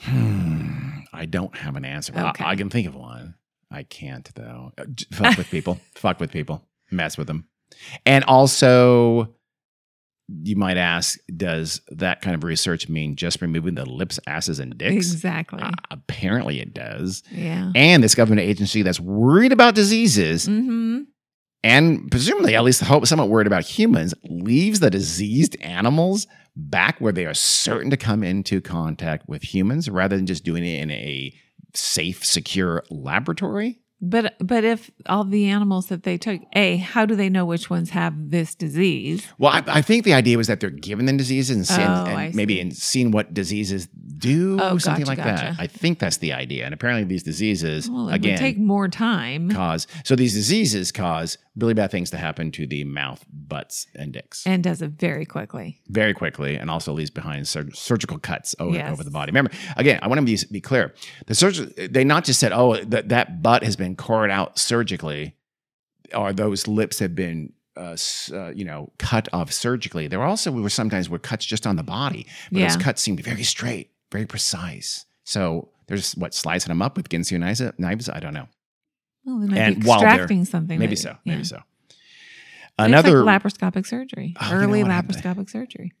[0.00, 2.12] Hmm, I don't have an answer.
[2.16, 2.44] I- Okay.
[2.44, 3.34] I, can think of one.
[3.70, 4.72] I can't though.
[4.78, 5.78] Uh, Fuck with people.
[5.94, 6.62] Fuck with people.
[6.90, 7.46] Mess with them.
[8.06, 9.34] And also,
[10.42, 14.76] you might ask, does that kind of research mean just removing the lips, asses, and
[14.76, 14.94] dicks?
[15.12, 15.60] Exactly.
[15.62, 17.22] Uh, apparently, it does.
[17.30, 17.70] yeah.
[17.74, 21.02] And this government agency that's worried about diseases Mm-hmm.
[21.62, 26.26] and presumably at least hope somewhat worried about humans leaves the diseased animals
[26.58, 30.64] back where they are certain to come into contact with humans rather than just doing
[30.64, 31.32] it in a
[31.74, 33.78] safe, secure laboratory.
[34.00, 37.68] But but if all the animals that they took, a how do they know which
[37.68, 39.26] ones have this disease?
[39.38, 42.04] Well, I, I think the idea was that they're giving them diseases and, seeing, Oh,
[42.06, 45.56] and maybe in seeing what diseases do, Oh, something gotcha, like that.
[45.58, 46.64] I think that's the idea.
[46.64, 51.74] And apparently, these diseases Well, again take more time cause so these diseases cause really
[51.74, 54.46] bad things to happen to the mouth, butts, and dicks.
[54.46, 55.80] and does it very quickly.
[55.88, 58.92] very quickly and also leaves behind sur- surgical cuts over, Yes.
[58.92, 59.30] over the body.
[59.30, 60.94] Remember, again, I want to be, be clear.
[61.26, 65.34] The surgeon, they not just said, oh, that, that butt has been cored out surgically
[66.14, 67.96] or those lips have been, uh,
[68.32, 70.06] uh, you know, cut off surgically.
[70.08, 73.42] There also were sometimes were cuts just on the body, but those cuts seemed very
[73.44, 75.04] straight, very precise.
[75.24, 77.38] So there's what, slicing them up with Ginsu
[77.78, 78.08] knives?
[78.08, 78.48] I don't know.
[79.40, 80.78] They might And be while extracting something.
[80.78, 81.10] Maybe so.
[81.10, 81.16] yeah.
[81.34, 81.60] Maybe so.
[82.78, 85.92] Another, like laparoscopic surgery, Oh, you know early laparoscopic surgery.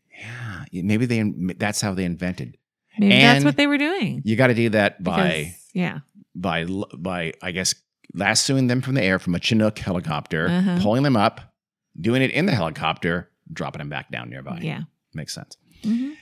[0.70, 1.22] yeah, maybe they
[1.56, 2.56] that's how they invented.
[2.98, 4.22] Maybe that's what they were doing.
[4.24, 5.98] You got to do that by Because- yeah,
[6.34, 6.64] by
[6.96, 7.74] by I guess
[8.14, 10.78] lassoing them from the air from a Chinook helicopter, Uh-huh.
[10.80, 11.52] pulling them up,
[12.00, 14.60] doing it in the helicopter, dropping them back down nearby.
[14.62, 14.82] yeah.
[15.14, 15.56] makes sense.
[15.82, 16.12] Mhm.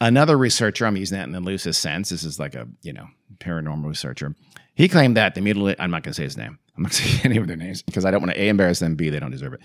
[0.00, 2.10] Another researcher, I'm using that in the loosest sense.
[2.10, 3.06] This is like a you know
[3.38, 4.34] paranormal researcher.
[4.74, 5.76] He claimed that the mutilate.
[5.78, 6.58] I'm not going to say his name.
[6.76, 8.48] I'm not going to say any of their names because I don't want to a
[8.48, 8.94] embarrass them.
[8.94, 9.60] B they don't deserve it.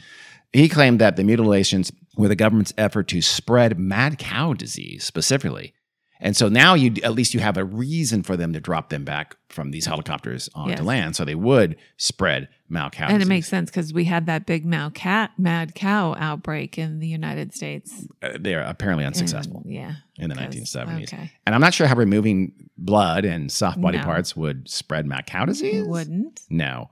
[0.54, 5.74] He claimed that the mutilations were the government's effort to spread mad cow disease specifically.
[6.20, 9.04] And so now you at least you have a reason for them to drop them
[9.04, 10.82] back from these helicopters onto Yes.
[10.82, 13.08] land, so they would spread mad cow.
[13.08, 17.00] And it makes sense because we had that big mad cat, mad cow outbreak in
[17.00, 18.06] the United States.
[18.22, 19.94] Uh, they are apparently unsuccessful And, yeah.
[20.18, 21.14] in the because- 1970s.
[21.14, 21.32] Okay.
[21.46, 24.04] And I'm not sure how removing blood and soft body No.
[24.04, 25.76] parts would spread mad cow disease.
[25.84, 26.42] It wouldn't.
[26.50, 26.90] No.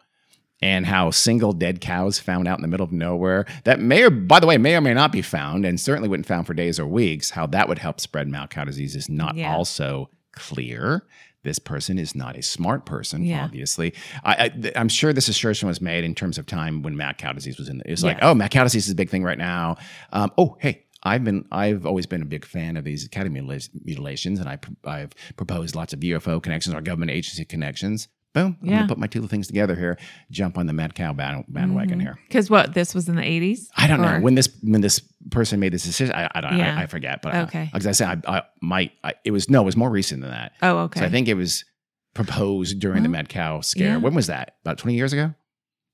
[0.65, 4.09] And how single dead cows found out in the middle of nowhere that may or
[4.09, 6.79] by the way may or may not be found and certainly wouldn't found for days
[6.79, 7.29] or weeks.
[7.29, 9.53] How that would help spread mad cow disease is not Yeah.
[9.53, 11.03] also clear.
[11.43, 13.43] This person is not a smart person, Yeah.
[13.43, 13.93] obviously.
[14.23, 17.59] I, I'm sure this assertion was made in terms of time when mad cow disease
[17.59, 17.81] was in.
[17.85, 19.77] It was like, oh, mad cow disease is a big thing right now.
[20.11, 24.39] Um, oh, hey, I've been I've always been a big fan of these academy mutilations,
[24.39, 28.07] and I pr- I've proposed lots of UFO connections or government agency connections.
[28.35, 28.57] Boom!
[28.61, 28.75] I'm Yeah.
[28.75, 29.97] gonna put my two things together here.
[30.29, 32.19] Jump on the mad cow band- bandwagon here.
[32.27, 32.73] Because what?
[32.75, 33.69] This was in the 80s?
[33.75, 34.21] I don't know Mm-hmm.
[34.23, 34.99] When this when this
[35.31, 36.13] person made this decision.
[36.13, 36.57] I, I don't.
[36.57, 36.77] Yeah.
[36.77, 37.21] I, I forget.
[37.23, 37.71] But Okay.
[37.73, 38.91] uh, as I said, I, I might.
[39.23, 39.61] It was no.
[39.61, 40.51] It was more recent than that.
[40.61, 40.99] Oh, okay.
[40.99, 41.65] So I think it was
[42.13, 43.87] proposed during the Well, mad cow scare.
[43.93, 43.97] yeah.
[43.97, 44.55] When was that?
[44.63, 45.33] About twenty years ago?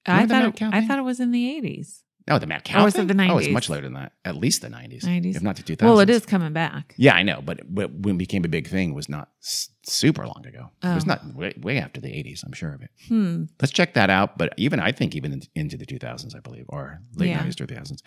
[0.08, 2.00] I Remember the thought, it, I thought it was in the 80s.
[2.28, 2.84] No, the mad cow.
[2.84, 4.14] was it the Oh, it's much later than that.
[4.24, 5.36] At least the nineties, 90s.
[5.36, 5.90] if not the two thousands.
[5.96, 6.94] Well, it is coming back.
[6.98, 10.26] Yeah, I know, but, but when it became a big thing was not s- super
[10.26, 10.70] long ago.
[10.84, 11.08] It was Oh.
[11.08, 12.92] not way, way after the 80s, I'm sure of it.
[13.08, 13.46] Hmm.
[13.60, 14.38] Let's check that out.
[14.38, 17.40] But even I think even in, into the 2000s, I believe, or late Yeah.
[17.44, 18.02] 90s, 2000s.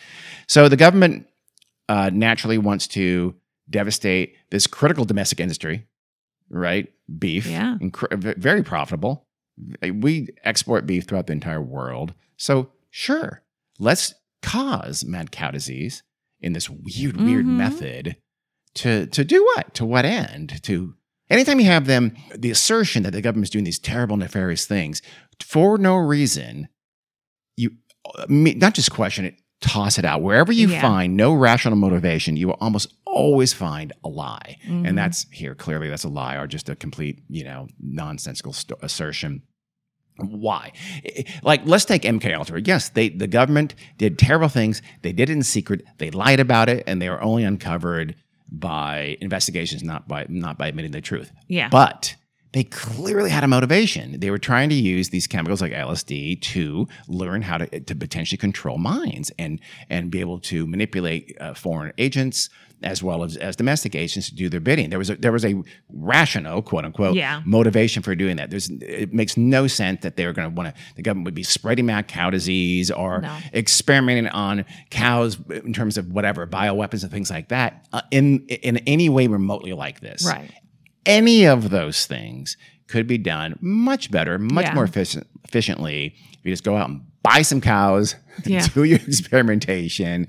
[0.46, 1.26] So the government
[1.88, 3.34] uh, naturally wants to
[3.68, 5.86] devastate this critical domestic industry,
[6.50, 6.90] right?
[7.18, 7.78] Beef, Yeah.
[7.80, 9.26] v- very profitable.
[9.82, 12.14] We export beef throughout the entire world.
[12.36, 13.42] So sure,
[13.78, 16.02] let's cause mad cow disease
[16.40, 17.56] in this weird, weird Mhm.
[17.56, 18.16] method
[18.76, 19.74] to to do what?
[19.74, 20.62] To what end?
[20.64, 20.94] To
[21.30, 25.00] anytime you have them, the assertion that the government's doing these terrible, nefarious things
[25.42, 26.68] for no reason,
[27.56, 27.70] you
[28.18, 30.20] uh, not just question it, toss it out.
[30.22, 30.80] Wherever you Yeah.
[30.82, 34.88] find no rational motivation, you will almost always find a lie, Mhm.
[34.88, 38.78] and that's here clearly that's a lie or just a complete you know nonsensical st-
[38.82, 39.42] assertion.
[40.16, 40.72] Why?
[41.42, 42.60] Like, let's take MK Ultra.
[42.64, 44.80] Yes, they the government did terrible things.
[45.02, 45.84] They did it in secret.
[45.98, 48.14] They lied about it, and they were only uncovered
[48.48, 51.32] by investigations, not by not by admitting the truth.
[51.48, 51.68] Yeah.
[51.68, 52.14] But
[52.54, 54.20] they clearly had a motivation.
[54.20, 58.38] They were trying to use these chemicals like LSD to learn how to, to potentially
[58.38, 62.48] control minds and and be able to manipulate uh, foreign agents
[62.84, 64.90] as well as, as domestic agents to do their bidding.
[64.90, 65.54] There was a, there was a
[65.90, 67.42] rational quote unquote Yeah.
[67.44, 68.50] motivation for doing that.
[68.50, 71.34] There's it makes no sense that they were going to want to the government would
[71.34, 73.36] be spreading mad cow disease or No.
[73.52, 78.76] experimenting on cows in terms of whatever bioweapons and things like that uh, in in
[78.86, 80.50] any way remotely like this right.
[81.06, 84.74] any of those things could be done much better, much Yeah.
[84.74, 88.66] more efficient, efficiently if you just go out and buy some cows, Yeah.
[88.74, 90.26] do your experimentation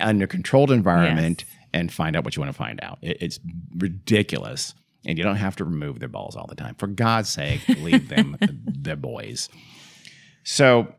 [0.00, 2.98] under controlled environment, and find out what you want to find out.
[3.02, 3.40] It- it's
[3.76, 4.74] ridiculous.
[5.04, 6.76] And you don't have to remove their balls all the time.
[6.76, 9.48] For God's sake, leave them, their boys.
[10.44, 10.94] So,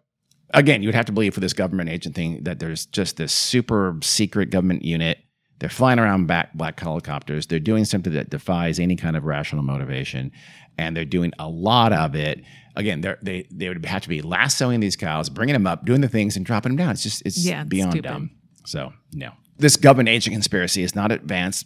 [0.53, 3.31] again, you would have to believe for this government agent thing that there's just this
[3.31, 5.19] super secret government unit.
[5.59, 7.47] They're flying around back black helicopters.
[7.47, 10.31] They're doing something that defies any kind of rational motivation,
[10.77, 12.43] and they're doing a lot of it.
[12.75, 16.01] Again, they're, they they would have to be lassoing these cows, bringing them up, doing
[16.01, 16.91] the things, and dropping them down.
[16.91, 18.09] It's just it's Yeah, beyond stupid.
[18.09, 18.31] dumb.
[18.65, 19.31] So no,
[19.63, 21.65] this government agent conspiracy is not advanced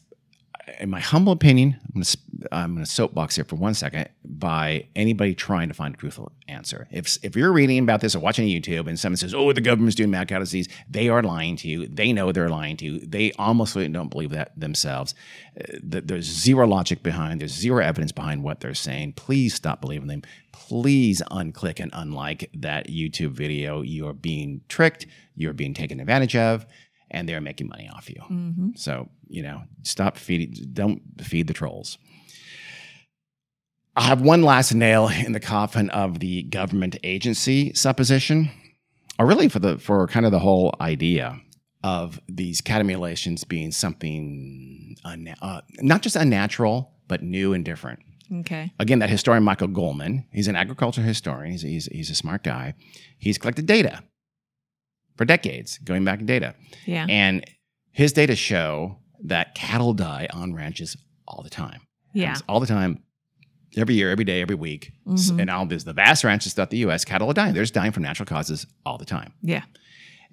[0.80, 1.78] in my humble opinion,
[2.52, 6.32] I'm going to soapbox here for one second by anybody trying to find a truthful
[6.48, 6.88] answer.
[6.92, 9.96] If if you're reading about this or watching YouTube and someone says, "Oh, the government's
[9.96, 11.88] doing mad cow disease," they are lying to you.
[11.88, 13.00] They know they're lying to you.
[13.00, 15.16] They almost don't believe that themselves.
[15.60, 17.42] Uh, there's zero logic behind.
[17.42, 19.14] There's zero evidence behind what they're saying.
[19.14, 20.24] Please stop believing them.
[20.52, 23.82] Please unclick and unlike that YouTube video.
[23.82, 25.08] You are being tricked.
[25.36, 26.66] You are being taken advantage of
[27.12, 28.22] and they're making money off you.
[28.30, 28.70] Mm-hmm.
[28.76, 31.98] So, you know, stop feeding, don't feed the trolls.
[33.96, 38.52] I have one last nail in the coffin of the government agency supposition,
[39.18, 41.40] or really for the for kind of the whole idea
[41.84, 48.00] of these catamulations being something uh, not just unnatural, but new and different
[48.34, 48.72] Okay.
[48.80, 51.52] again, that historian Michael Goleman, he's an agriculture historian.
[51.52, 52.74] He's, he's, he's a smart guy.
[53.18, 54.04] He's collected data
[55.18, 56.56] for decades, going back in data.
[56.86, 57.06] Yeah.
[57.10, 57.44] And
[57.92, 60.96] his data show that cattle die on ranches
[61.28, 61.82] all the time.
[62.14, 62.36] yeah.
[62.48, 63.04] All the time,
[63.76, 64.92] every year, every day, every week.
[65.08, 65.42] Mhm.
[65.42, 67.54] And all this, the vast ranches throughout the U.S., cattle are dying.
[67.54, 69.34] They're just dying from natural causes all the time.
[69.42, 69.64] Yeah.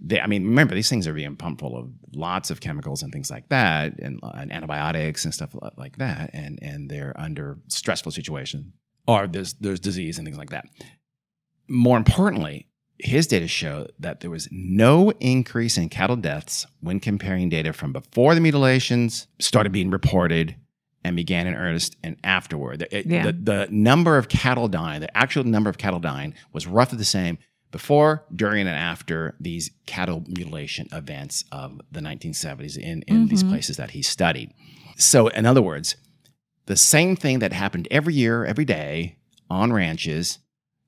[0.00, 3.12] They, I mean, remember these things are being pumped full of lots of chemicals and
[3.12, 8.10] things like that, and, and antibiotics and stuff like that, and and they're under stressful
[8.12, 8.72] situation,
[9.06, 10.64] or there's there's disease and things like that.
[11.68, 17.48] More importantly, his data show that there was no increase in cattle deaths when comparing
[17.48, 20.54] data from before the mutilations started being reported
[21.02, 22.78] and began in earnest and afterward.
[22.78, 23.26] The, it- Yeah.
[23.26, 27.04] the, the number of cattle dying, the actual number of cattle dying was roughly the
[27.04, 27.38] same
[27.72, 33.48] before, during, and after these cattle mutilation events of the 1970s in, in these Mhm.
[33.50, 34.52] places that he studied.
[34.96, 35.96] So, in other words,
[36.66, 39.16] the same thing that happened every year, every day
[39.50, 40.38] on ranches,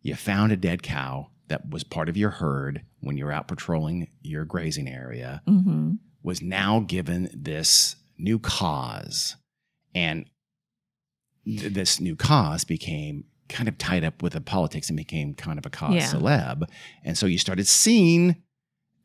[0.01, 3.49] you found a dead cow that was part of your herd when you were out
[3.49, 5.93] patrolling your grazing area Mm-hmm.
[6.23, 9.37] was now given this new cause.
[9.95, 10.27] And
[11.45, 15.59] th- this new cause became kind of tied up with the politics and became kind
[15.59, 16.11] of a cause Yeah.
[16.13, 16.65] celeb.
[17.05, 18.37] And so you started seeing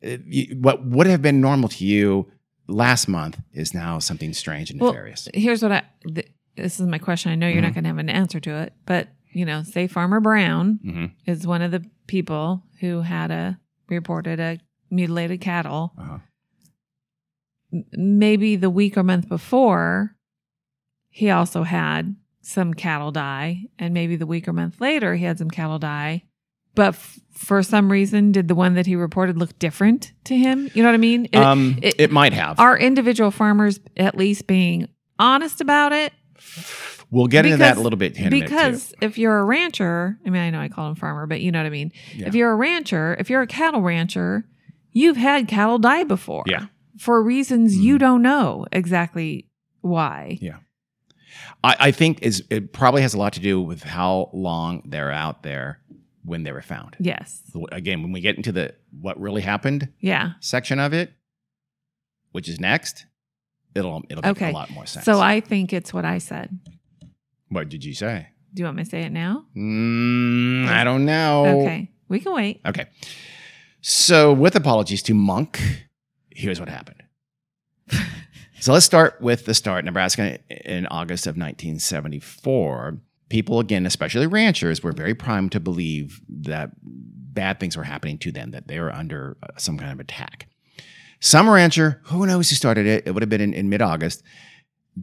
[0.04, 2.28] uh, you- what would have been normal to you
[2.66, 5.28] last month is now something strange and Well, nefarious.
[5.32, 5.82] Here's what I.
[6.12, 6.26] Th-
[6.56, 7.30] this is my question.
[7.30, 7.74] I know you're not Mhm.
[7.74, 11.46] going to have an answer to it, but you know, say Farmer Brown hmm is
[11.46, 14.58] one of the people who had a reported a
[14.90, 15.92] mutilated cattle.
[15.98, 16.18] Uh-huh.
[17.72, 17.84] M-
[18.18, 20.14] Maybe the week or month before,
[21.08, 25.38] he also had some cattle die, and maybe the week or month later, he had
[25.38, 26.24] some cattle die.
[26.74, 30.70] But f- for some reason, did the one that he reported look different to him?
[30.74, 31.26] You know what I mean?
[31.26, 32.58] It- um, it, it- might have.
[32.58, 36.12] are individual farmers at least being honest about it?
[37.12, 40.50] We'll get into that a little bit because if you're a rancher, I mean, I
[40.50, 41.92] know I call him farmer, but you know what I mean.
[42.16, 42.26] Yeah.
[42.26, 44.44] If you're a rancher, if you're a cattle rancher,
[44.90, 46.42] you've had cattle die before.
[46.46, 46.66] Yeah.
[46.98, 48.00] For reasons you Mhm.
[48.00, 49.48] don't know exactly
[49.82, 50.38] why.
[51.64, 55.12] I, I think is it probably has a lot to do with how long they're
[55.12, 55.80] out there
[56.24, 56.96] when they were found.
[57.00, 57.40] Yes.
[57.72, 60.32] Again, when we get into the what really happened Yeah.
[60.40, 61.12] section of it,
[62.32, 63.06] which is next,
[63.74, 64.50] it'll it'll make Okay.
[64.50, 65.04] a lot more sense.
[65.04, 66.58] So I think it's what I said.
[67.52, 68.28] What did you say?
[68.54, 69.46] Do you want me to say it now?
[69.56, 71.60] Mm, I don't know.
[71.60, 71.90] Okay.
[72.08, 72.60] We can wait.
[72.66, 72.86] Okay.
[73.80, 75.60] So, with apologies to Monk,
[76.30, 77.02] here's what happened.
[78.60, 79.84] so, let's start with the start.
[79.84, 82.98] Nebraska in August of 1974.
[83.28, 88.30] People, again, especially ranchers, were very primed to believe that bad things were happening to
[88.30, 90.48] them, that they were under uh, some kind of attack.
[91.20, 94.22] Some rancher, who knows who started it, it would have been in, in mid August,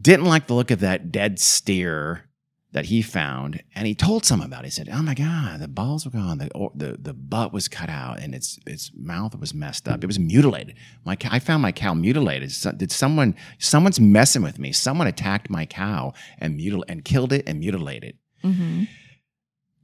[0.00, 2.29] didn't like the look of that dead steer
[2.72, 4.68] that he found, and he told someone about it.
[4.68, 7.66] He said, "Oh my God, the balls were gone, the or, the the butt was
[7.68, 10.04] cut out, and its its mouth was messed up.
[10.04, 10.76] It was mutilated.
[11.04, 12.52] My cow, I found my cow mutilated.
[12.52, 14.72] So, did someone someone's messing with me?
[14.72, 18.84] Someone attacked my cow and mutil and killed it and mutilated." hmm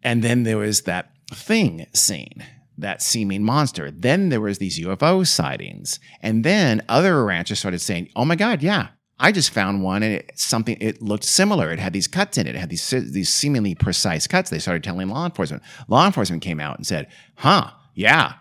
[0.03, 2.45] And then there was that thing seen,
[2.79, 3.91] that seeming monster.
[3.91, 8.63] Then there was these UFO sightings, and then other ranchers started saying, "Oh my God,
[8.63, 11.73] yeah." I just found one, and it, something it looked similar.
[11.73, 12.55] It had these cuts in it.
[12.55, 14.51] It had these these seemingly precise cuts.
[14.51, 15.63] They started telling law enforcement.
[15.89, 18.35] Law enforcement came out and said, "Huh, yeah,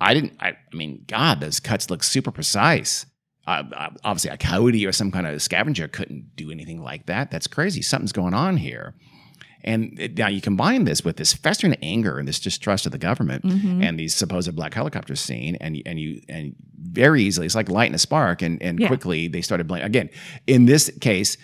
[0.00, 0.32] I didn't.
[0.40, 3.04] I, I mean, God, those cuts look super precise.
[3.46, 3.64] Uh,
[4.02, 7.30] obviously, a coyote or some kind of scavenger couldn't do anything like that.
[7.30, 7.82] That's crazy.
[7.82, 8.94] Something's going on here."
[9.64, 12.98] And it, now you combine this with this festering anger and this distrust of the
[12.98, 17.54] government hmm and these supposed black helicopters seen, and and you and very easily it's
[17.54, 18.88] like lighting a spark, and and Yeah.
[18.88, 19.86] quickly they started blaming.
[19.86, 20.10] Again,
[20.46, 21.36] in this case,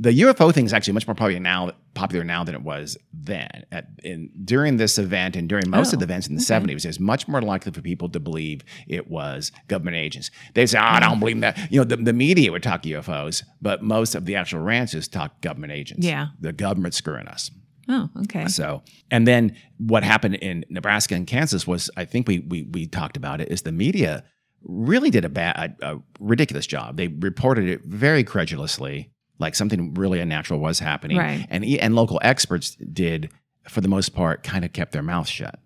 [0.00, 3.64] the UFO thing is actually much more popular now popular now than it was then.
[3.70, 6.44] At, in during this event and during most of Oh, the events in the okay.
[6.46, 10.30] seventies, it's much more likely for people to believe it was government agents.
[10.54, 13.44] They say, "Oh, I don't believe that." You know, the, the media would talk UFOs,
[13.62, 16.04] but most of the actual ranches talk government agents.
[16.04, 16.28] Yeah.
[16.40, 17.50] the government's screwing us.
[17.88, 18.46] Oh, okay.
[18.46, 22.86] So, and then what happened in Nebraska and Kansas was, I think we we we
[22.86, 24.24] talked about it, is the media
[24.62, 26.96] really did a bad, a, a ridiculous job.
[26.96, 31.46] They reported it very credulously, like something really unnatural was happening, Right.
[31.50, 33.30] and and local experts did,
[33.68, 35.58] for the most part, kind of kept their mouth shut.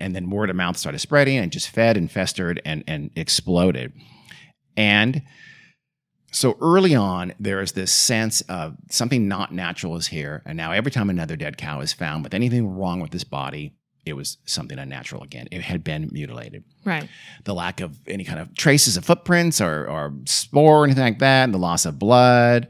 [0.00, 3.92] And then word of mouth started spreading and just fed and festered and and exploded.
[4.76, 5.22] And
[6.34, 10.42] so early on, there is this sense of something not natural is here.
[10.44, 13.76] And now every time another dead cow is found with anything wrong with this body,
[14.04, 15.46] it was something unnatural again.
[15.50, 16.64] It had been mutilated.
[16.84, 17.08] Right.
[17.44, 21.20] The lack of any kind of traces of footprints or, or spoor or anything like
[21.20, 22.68] that, and the loss of blood,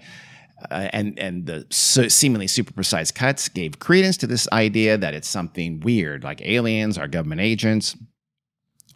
[0.71, 5.15] uh, and and the so seemingly super precise cuts gave credence to this idea that
[5.15, 7.97] it's something weird, like aliens or government agents.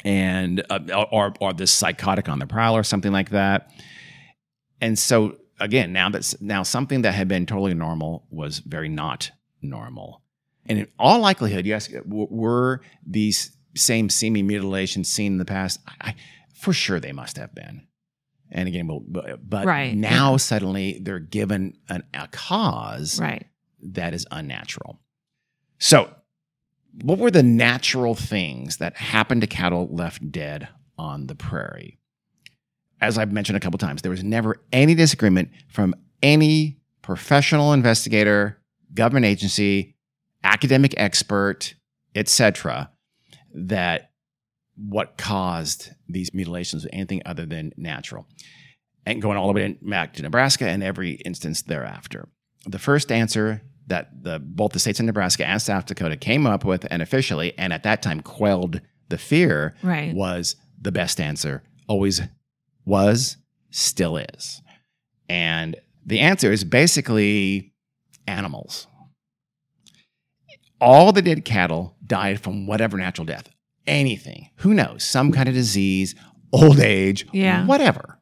[0.05, 0.79] and uh,
[1.11, 3.71] or or this psychotic on the prowl or something like that.
[4.81, 9.31] And so again, now that's now something that had been totally normal was very not
[9.63, 10.23] normal.
[10.67, 15.81] And in all likelihood, yes, were these same seeming mutilations seen in the past?
[16.01, 16.15] I,
[16.55, 17.87] for sure, they must have been.
[18.51, 19.95] And again, but, but right.
[19.95, 23.47] now suddenly they're given an, a cause right.
[23.83, 25.01] that is unnatural.
[25.79, 26.11] So,
[27.03, 31.99] what were the natural things that happened to cattle left dead on the prairie?
[33.01, 38.61] As I've mentioned a couple times, there was never any disagreement from any professional investigator,
[38.95, 39.97] government agency,
[40.45, 41.75] academic expert,
[42.15, 42.91] etc.,
[43.55, 44.11] that
[44.77, 48.27] what caused these mutilations was anything other than natural.
[49.07, 52.29] And going all the way back to Nebraska and every instance thereafter.
[52.67, 56.65] The first answer that the, both the states of Nebraska and South Dakota came up
[56.65, 60.15] with and officially, and at that time quelled the fear, right.
[60.15, 61.63] was the best answer.
[61.89, 62.21] Always
[62.89, 63.37] was,
[63.71, 64.63] still is.
[65.29, 67.73] And the answer is basically
[68.27, 68.87] animals.
[70.81, 73.49] All the dead cattle died from whatever natural death,
[73.87, 74.51] anything.
[74.57, 75.05] Who knows?
[75.05, 76.15] Some kind of disease,
[76.53, 77.67] old age, yeah.
[77.67, 78.19] whatever.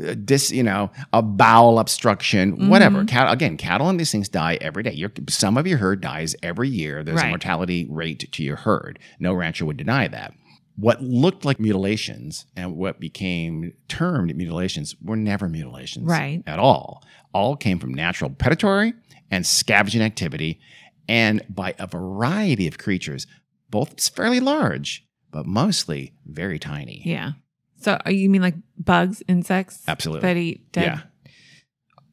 [0.00, 2.68] Uh, dis, you know, a bowel obstruction, mm-hmm.
[2.68, 3.04] whatever.
[3.04, 4.92] Cattle, again, cattle and these things die every day.
[4.92, 7.02] Your, some of your herd dies every year.
[7.02, 7.26] There's right.
[7.26, 8.98] a mortality rate to your herd.
[9.18, 10.34] No rancher would deny that.
[10.80, 16.40] What looked like mutilations and what became termed mutilations were never mutilations right.
[16.46, 17.02] at all.
[17.34, 18.94] All came from natural predatory
[19.28, 20.60] and scavenging activity
[21.08, 23.26] and by a variety of creatures,
[23.70, 27.02] both fairly large, but mostly very tiny.
[27.04, 27.32] Yeah.
[27.80, 29.82] So uh, you mean like bugs, insects?
[29.88, 30.28] Absolutely.
[30.28, 31.02] That eat dead?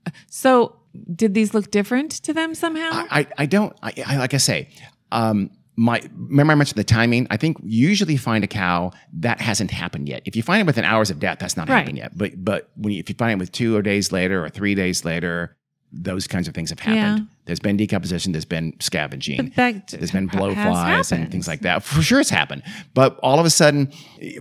[0.08, 0.12] Yeah.
[0.28, 0.78] So
[1.14, 2.90] did these look different to them somehow?
[2.92, 4.70] I, I, I don't, I, I, like I say,
[5.12, 7.28] um, my remember I mentioned the timing.
[7.30, 10.22] I think usually find a cow that hasn't happened yet.
[10.26, 11.80] If you find it within hours of death, that's not right.
[11.80, 12.18] happened yet.
[12.18, 14.76] But but when you, if you find it with two or days later or three
[14.76, 15.58] days later,
[15.92, 17.28] those kinds of things have happened.
[17.46, 17.48] Yeah.
[17.48, 21.84] There's been decomposition, there's been scavenging, there's been blowflies and things like that.
[21.84, 22.64] For sure, it's happened.
[22.94, 23.92] But all of a sudden,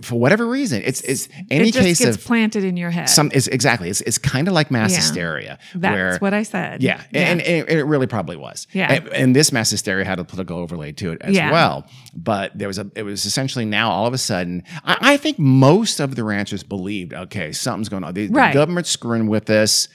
[0.01, 3.07] for whatever reason, it's it's any it case gets of planted in your head.
[3.09, 3.89] Some is exactly.
[3.89, 4.97] It's it's kind of like mass Yeah.
[4.97, 5.59] hysteria.
[5.75, 6.81] That's where, what I said.
[6.81, 8.67] yeah, And, and it really probably was.
[8.73, 8.91] Yeah.
[8.91, 11.51] And, and this mass hysteria had a political overlay to it as Yeah.
[11.51, 11.85] well.
[12.15, 15.37] But there was a, it was essentially now all of a sudden, I, I think
[15.37, 18.13] most of the ranchers believed, okay, something's going on.
[18.13, 19.89] The, the government's screwing with this.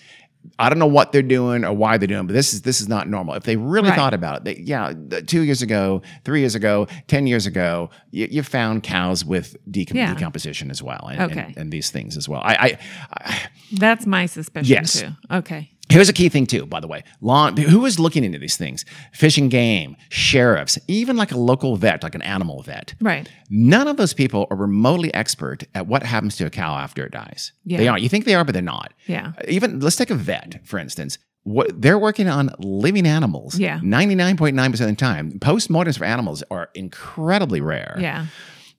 [0.58, 2.88] I don't know what they're doing or why they're doing, but this is this is
[2.88, 3.34] not normal.
[3.34, 3.96] If they really Right.
[3.96, 4.92] thought about it, they, yeah,
[5.26, 9.94] two years ago, three years ago, ten years ago, you, you found cows with decom-
[9.94, 10.12] Yeah.
[10.14, 12.40] decomposition as well, and, and- and, these things as well.
[12.44, 12.78] I, I,
[13.12, 13.38] I
[13.72, 15.00] That's my suspicion Yes.
[15.00, 15.08] too.
[15.30, 15.70] Okay.
[15.90, 17.04] Here's a key thing too, by the way.
[17.20, 18.84] Law, who is looking into these things?
[19.12, 22.94] Fish and game, sheriffs, even like a local vet, like an animal vet.
[23.00, 23.28] Right.
[23.50, 27.12] None of those people are remotely expert at what happens to a cow after it
[27.12, 27.52] dies.
[27.64, 27.78] Yeah.
[27.78, 28.02] They aren't.
[28.02, 28.92] You think they are, but they're not.
[29.06, 29.32] Yeah.
[29.48, 31.18] Even let's take a vet, for instance.
[31.42, 33.58] What they're working on living animals.
[33.58, 33.80] Yeah.
[33.80, 35.38] 99.9% of the time.
[35.40, 37.96] Postmortems for animals are incredibly rare.
[37.98, 38.26] Yeah.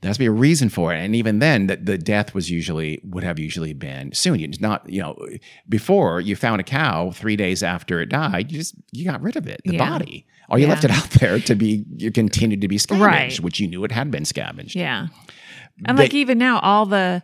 [0.02, 0.98] There has to be a reason for it.
[0.98, 4.40] And even then, the, the death was usually, would have usually been soon.
[4.40, 5.16] It's not, you know,
[5.70, 9.36] before you found a cow three days after it died, you just, you got rid
[9.36, 9.90] of it, the Yeah.
[9.90, 10.26] body.
[10.50, 10.72] Or you Yeah.
[10.74, 13.40] left it out there to be, you continued to be scavenged, Right.
[13.42, 14.76] which you knew it had been scavenged.
[14.76, 15.08] Yeah.
[15.86, 17.24] And They- like even now, all the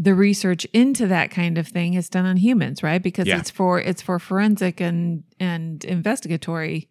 [0.00, 3.02] the research into that kind of thing is done on humans, right?
[3.02, 3.38] Because Yeah.
[3.40, 6.88] it's for it's for forensic and and investigatory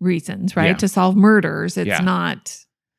[0.00, 0.78] reasons, right?
[0.78, 1.78] To solve murders.
[1.78, 2.54] It's not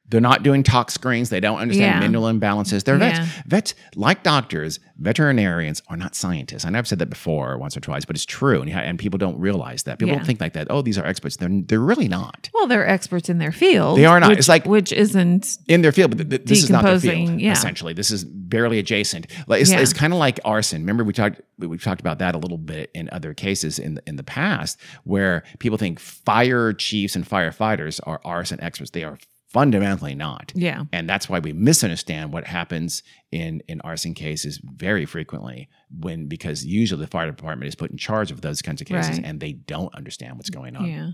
[0.09, 1.29] They're not doing tox screens.
[1.29, 2.07] They don't understand Yeah.
[2.07, 2.83] mineral imbalances.
[2.83, 3.23] They're Yeah.
[3.25, 3.31] vets.
[3.45, 6.65] Vets, like doctors, veterinarians are not scientists.
[6.65, 8.61] I know I've said that before once or twice, but it's true.
[8.61, 9.99] And, and people don't realize that.
[9.99, 10.17] People Yeah.
[10.17, 10.67] don't think like that.
[10.69, 11.37] Oh, these are experts.
[11.37, 12.49] They're, they're really not.
[12.53, 13.97] well, they're experts in their field.
[13.99, 14.29] They are not.
[14.29, 16.99] Which, It's like- which isn't in their field, but th- th- this is not their
[16.99, 17.39] field.
[17.39, 17.51] Yeah.
[17.51, 19.27] Essentially, this is barely adjacent.
[19.47, 20.81] Like it's, it's kind of like arson.
[20.81, 23.95] Remember, we talked we- we've talked about that a little bit in other cases in
[23.95, 28.91] the, in the past, where people think fire chiefs and firefighters are arson experts.
[28.91, 29.17] They are
[29.51, 30.51] fundamentally not.
[30.55, 30.83] yeah.
[30.93, 36.63] And that's why we misunderstand what happens in in arson cases very frequently when because
[36.65, 39.25] usually the fire department is put in charge of those kinds of cases Right.
[39.25, 40.85] and they don't understand what's going on.
[40.85, 41.09] Yeah.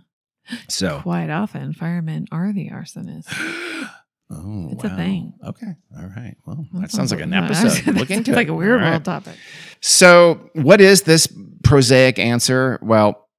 [0.70, 3.34] So Quite often firemen are the arsonists.
[4.28, 5.34] Oh, It's a thing.
[5.46, 5.76] Okay.
[5.96, 6.36] All right.
[6.48, 7.86] Well, that, That sounds like an episode.
[7.94, 8.36] Look into it's it.
[8.36, 8.90] like a weird right.
[8.90, 9.36] world topic.
[9.82, 11.28] So, what is this
[11.64, 12.80] prosaic answer?
[12.82, 13.30] Well,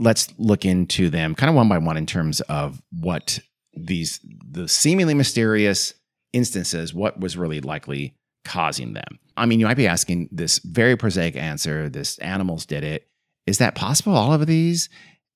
[0.00, 3.38] let's look into them kind of one by one in terms of what
[3.74, 5.94] these the seemingly mysterious
[6.32, 8.14] instances, what was really likely
[8.44, 9.18] causing them.
[9.36, 13.08] I mean, you might be asking this very prosaic answer, this animals did it.
[13.46, 14.14] Is that possible?
[14.14, 14.88] All of these?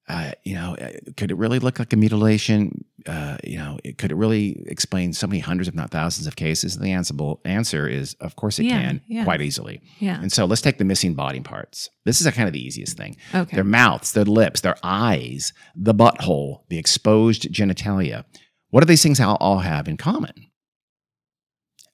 [0.08, 2.84] Uh, you know, uh, could it really look like a mutilation?
[3.06, 6.36] Uh, you know, it, could it really explain so many hundreds, if not thousands, of
[6.36, 6.76] cases?
[6.76, 9.24] And the answerable answer is, of course, it Yeah, can yeah.
[9.24, 9.80] quite easily.
[10.00, 10.20] Yeah.
[10.20, 11.88] And so let's take the missing body parts.
[12.04, 13.16] This is a kind of the easiest thing.
[13.34, 13.54] Okay.
[13.56, 18.24] Their mouths, their lips, their eyes, the butthole, the exposed genitalia.
[18.70, 20.32] What do these things all, all have in common?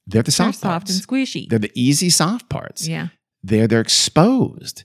[0.07, 0.61] They're the soft, parts.
[0.61, 0.97] They're soft soft parts.
[0.97, 1.49] and squishy.
[1.49, 2.89] They're the easy soft parts.
[2.89, 3.09] yeah.
[3.43, 4.85] They're they're exposed.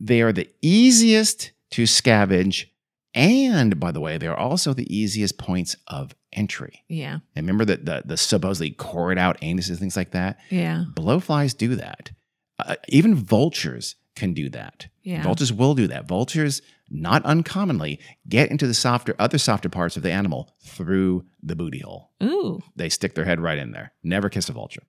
[0.00, 2.66] They are the easiest to scavenge,
[3.14, 6.84] and by the way, they are also the easiest points of entry.
[6.88, 7.18] Yeah.
[7.34, 10.38] And remember that the the supposedly cored out anuses, things like that.
[10.50, 10.84] Yeah.
[10.94, 12.12] Blowflies do that.
[12.60, 14.86] Uh, even vultures can do that.
[15.02, 15.24] Yeah.
[15.24, 16.06] Vultures will do that.
[16.06, 17.98] Vultures, not uncommonly,
[18.28, 22.12] get into the softer, other softer parts of the animal through the booty hole.
[22.22, 22.60] Ooh.
[22.76, 23.92] They stick their head right in there.
[24.04, 24.84] Never kiss a vulture.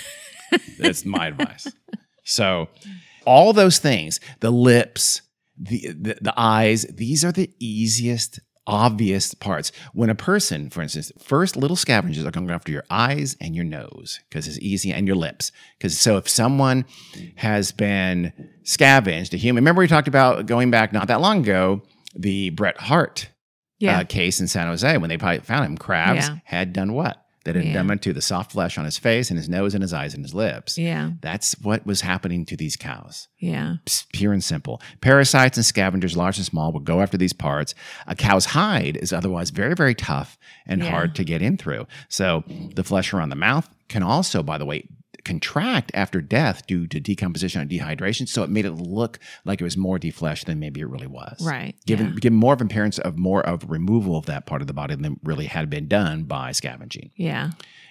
[0.80, 1.68] That's my advice.
[2.24, 2.68] So,
[3.24, 5.22] all those things, the lips,
[5.58, 9.72] the, the the eyes, these are the easiest obvious parts.
[9.94, 13.64] When a person, for instance, first little scavengers are going after your eyes and your
[13.64, 15.52] nose because it's easy and your lips.
[15.78, 16.84] Because so if someone
[17.36, 18.32] has been
[18.64, 21.80] scavenged, a human, remember we talked about going back not that long ago,
[22.14, 23.30] the Brooke Hart
[23.78, 24.00] Yeah.
[24.00, 25.78] uh, case in San Jose when they probably found him.
[25.78, 26.36] Crabs Yeah.
[26.44, 27.24] had done what?
[27.48, 27.72] That had Yeah.
[27.72, 30.12] done it to the soft flesh on his face and his nose and his eyes
[30.12, 30.76] and his lips.
[30.76, 31.12] yeah.
[31.22, 33.28] That's what was happening to these cows.
[33.38, 33.76] Yeah.
[34.12, 34.82] Pure and simple.
[35.00, 37.74] Parasites and scavengers, large and small, will go after these parts.
[38.06, 40.36] A cow's hide is otherwise very, very tough
[40.66, 40.90] and Yeah.
[40.90, 41.86] hard to get in through.
[42.10, 42.44] So
[42.74, 44.86] the flesh around the mouth can also, by the way,
[45.28, 48.28] contract after death due to decomposition and dehydration.
[48.28, 51.36] So it made it look like it was more defleshed than maybe it really was.
[51.44, 51.74] Right.
[51.86, 52.14] Given, Yeah.
[52.20, 54.94] given more of an appearance of more of removal of that part of the body
[54.96, 57.10] than really had been done by scavenging.
[57.16, 57.50] Yeah.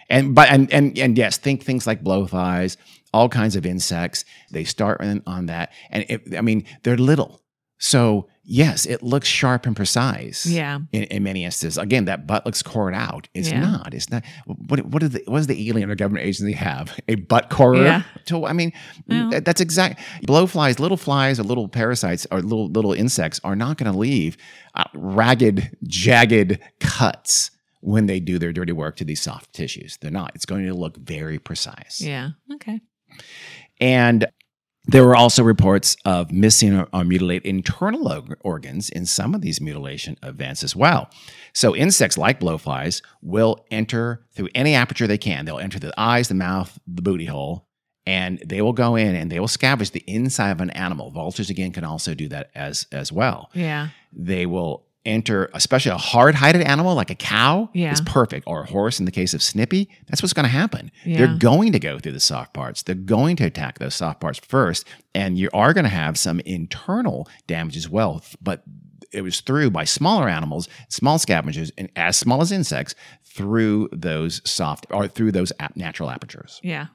[0.10, 2.78] And but and and and yes, think things like blowflies,
[3.14, 4.24] all kinds of insects.
[4.52, 7.42] They start on, on that, and it, I mean they're little,
[7.78, 10.46] so yes, it looks sharp and precise.
[10.46, 10.80] Yeah.
[10.94, 13.28] In, in many instances, again, that butt looks cored out.
[13.34, 13.60] It's Yeah.
[13.60, 13.94] not.
[13.94, 14.24] It's not.
[14.46, 16.98] What what, is the, what does the alien or government agency have?
[17.08, 17.84] A butt corer?
[17.84, 18.04] Yeah.
[18.26, 18.72] So I mean,
[19.08, 19.30] Well.
[19.32, 20.00] that- that's exact.
[20.26, 24.38] Blowflies, little flies, or little parasites, or little little insects are not going to leave
[24.76, 29.98] uh, ragged, jagged cuts when they do their dirty work to these soft tissues.
[30.02, 30.32] They're not.
[30.36, 32.00] It's going to look very precise.
[32.02, 32.30] Yeah.
[32.56, 32.80] Okay.
[33.80, 34.26] And
[34.88, 39.42] there were also reports of missing or, or mutilated internal org- organs in some of
[39.42, 41.10] these mutilation events as well.
[41.54, 45.46] So, insects like blowflies will enter through any aperture they can.
[45.46, 47.68] They'll enter the eyes, the mouth, the booty hole,
[48.06, 51.12] and they will go in and they will scavenge the inside of an animal.
[51.12, 53.50] Vultures, again, can also do that as, as well.
[53.54, 53.90] Yeah.
[54.14, 57.92] They will enter, especially a hard hided animal like a cow Yeah.
[57.94, 59.90] is perfect, or a horse in the case of Snippy.
[60.08, 60.92] That's what's going to happen.
[61.06, 61.18] Yeah.
[61.20, 62.84] They're going to go through the soft parts.
[62.84, 64.86] They're going to attack those soft parts first,
[65.16, 68.22] and you are going to have some internal damage as well.
[68.42, 68.64] But
[69.14, 72.94] it was through by smaller animals, small scavengers, and as small as insects
[73.24, 76.60] through those soft or through those natural apertures.
[76.64, 76.88] Yeah.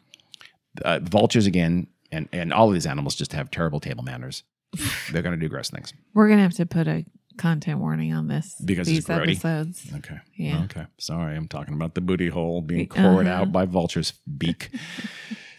[0.84, 4.42] Uh, vultures again, and and all of these animals just have terrible table manners.
[5.12, 5.92] They're going to do gross things.
[6.14, 7.04] We're gonna have to put a
[7.36, 9.86] content warning on this Because it's these episodes.
[9.96, 10.18] Okay.
[10.36, 10.62] Yeah.
[10.64, 10.86] Okay.
[10.98, 13.02] Sorry, I'm talking about the booty hole being Uh-huh.
[13.12, 14.70] cored out by vulture's beak.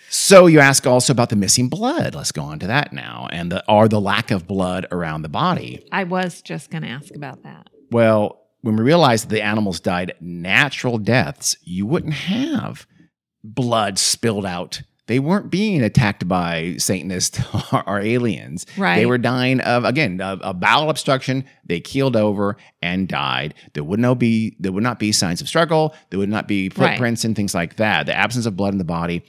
[0.09, 2.15] so you ask also about the missing blood.
[2.15, 5.29] Let's go on to that now, and the or the lack of blood around the
[5.29, 5.85] body.
[5.91, 7.67] I was just gonna ask about that.
[7.91, 12.87] Well, when we realized that the animals died natural deaths, you wouldn't have
[13.43, 14.81] blood spilled out.
[15.13, 17.39] They weren't being attacked by Satanists
[17.71, 18.65] or, or aliens.
[18.97, 21.45] They were dying of again a, a bowel obstruction.
[21.63, 23.53] They keeled over and died.
[23.73, 25.93] There would no be there would not be signs of struggle.
[26.09, 26.73] There would not be Right.
[26.93, 28.07] footprints and things like that.
[28.07, 29.21] The absence of blood in the body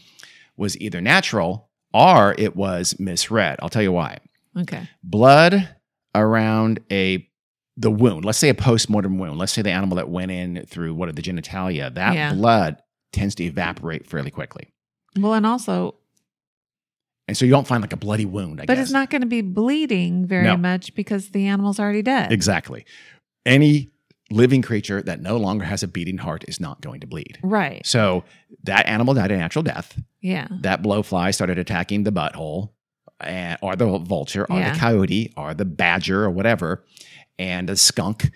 [0.56, 3.58] was either natural or it was misread.
[3.60, 4.20] I'll tell you why
[4.58, 4.88] Okay.
[5.02, 5.68] blood
[6.14, 7.28] around a
[7.76, 10.94] the wound let's say a post-mortem wound let's say the animal that went in through
[10.94, 12.32] what are the genitalia that Yeah.
[12.32, 12.76] blood
[13.12, 14.70] tends to evaporate fairly quickly
[15.18, 15.94] Well, and also,
[17.28, 19.22] and so you don't find like a bloody wound I but guess it's not going
[19.22, 20.56] to be bleeding very No.
[20.56, 22.32] much because the animal's already dead.
[22.32, 22.84] exactly
[23.46, 23.90] any
[24.30, 27.84] living creature that no longer has a beating heart is not going to bleed Right.
[27.86, 28.24] so
[28.64, 30.48] that animal died a natural death Yeah.
[30.62, 32.70] that blowfly started attacking the butthole
[33.20, 34.72] and, or the vulture or Yeah.
[34.72, 36.84] the coyote or the badger or whatever
[37.38, 38.30] and the skunk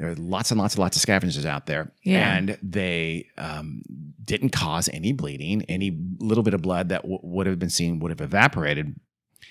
[0.00, 2.34] there are lots and lots and lots of scavengers out there Yeah.
[2.34, 3.82] and they um,
[4.24, 5.62] didn't cause any bleeding.
[5.68, 8.98] Any little bit of blood that w- would have been seen would have evaporated.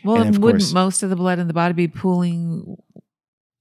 [0.04, 2.78] Well, And wouldn't course- most of the blood in the body be pooling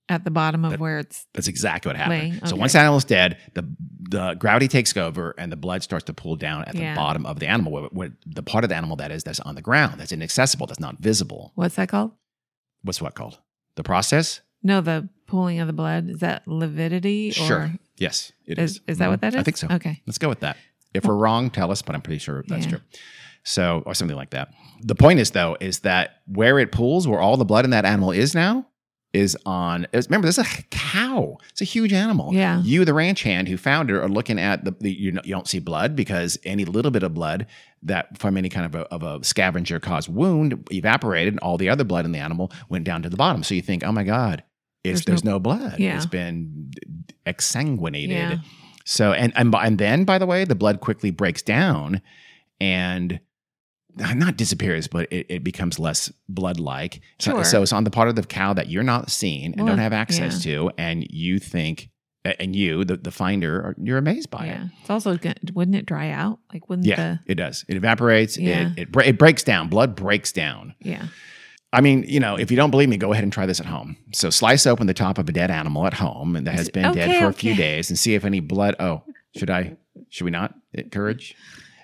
[0.08, 2.20] at the bottom of That- where it's that's exactly what happened.
[2.32, 3.68] Laying, so once the animal's dead the
[4.10, 6.94] the gravity takes over and the blood starts to pool down at the Yeah.
[6.96, 9.54] bottom of the animal where, where the part of the animal that is that's on
[9.54, 11.52] the ground that's inaccessible that's not visible.
[11.56, 12.12] What's that called?
[12.82, 13.38] what's what called?
[13.74, 14.40] The process?
[14.62, 16.08] No, the pooling of the blood.
[16.10, 17.30] Is that lividity?
[17.30, 17.72] Or Sure.
[17.96, 18.72] Yes, it is.
[18.76, 19.40] Is, is that what that is?
[19.40, 19.68] I think so.
[19.70, 20.02] Okay.
[20.06, 20.56] Let's go with that.
[20.94, 22.70] If we're wrong, tell us, but I'm pretty sure that's Yeah.
[22.72, 22.80] true.
[23.44, 24.48] So, or something like that.
[24.82, 27.84] The point is, though, is that where it pools, where all the blood in that
[27.84, 28.66] animal is now,
[29.14, 29.86] is on.
[29.92, 31.38] Remember, this is a cow.
[31.50, 32.34] It's a huge animal.
[32.34, 32.60] Yeah.
[32.62, 34.72] You, the ranch hand who found it, are looking at the.
[34.80, 37.46] the you, know, you don't see blood because any little bit of blood
[37.82, 41.70] that from any kind of a, of a scavenger caused wound evaporated, and all the
[41.70, 43.42] other blood in the animal went down to the bottom.
[43.42, 44.42] So you think, oh my god,
[44.90, 45.78] it's, There's there's, no- no, blood.
[45.78, 45.96] Yeah.
[45.96, 46.70] It's been
[47.26, 48.08] exsanguinated.
[48.10, 48.38] Yeah.
[48.84, 52.00] So and and and then by the way, the blood quickly breaks down
[52.60, 53.20] and
[53.96, 57.00] not disappears, but it, it becomes less blood like.
[57.18, 57.44] So, Sure.
[57.44, 59.78] so it's on the part of the cow that you're not seeing and Well, don't
[59.78, 61.90] have access to, and you think,
[62.24, 64.64] and you, the, the finder, are, you're amazed by Yeah.
[64.66, 64.70] it.
[64.82, 65.18] It's also
[65.52, 66.38] wouldn't it dry out?
[66.52, 67.64] Like wouldn't Yeah, the it does.
[67.68, 68.38] It evaporates.
[68.38, 68.70] Yeah.
[68.76, 69.68] It it, it breaks down.
[69.68, 70.74] Blood breaks down.
[70.80, 71.08] yeah
[71.72, 73.66] I mean, you know, if you don't believe me, go ahead and try this at
[73.66, 73.96] home.
[74.12, 76.92] So slice open the top of a dead animal at home and that has been
[76.92, 78.74] dead Okay, for a few days and see if any blood.
[78.80, 79.02] Oh,
[79.36, 79.76] should I?
[80.08, 81.34] Should we not encourage?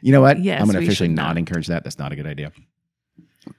[0.01, 0.39] You know what?
[0.43, 1.29] Yes, I'm going to officially not.
[1.29, 1.39] not.
[1.39, 1.85] encourage that.
[1.85, 2.53] That's not a good idea.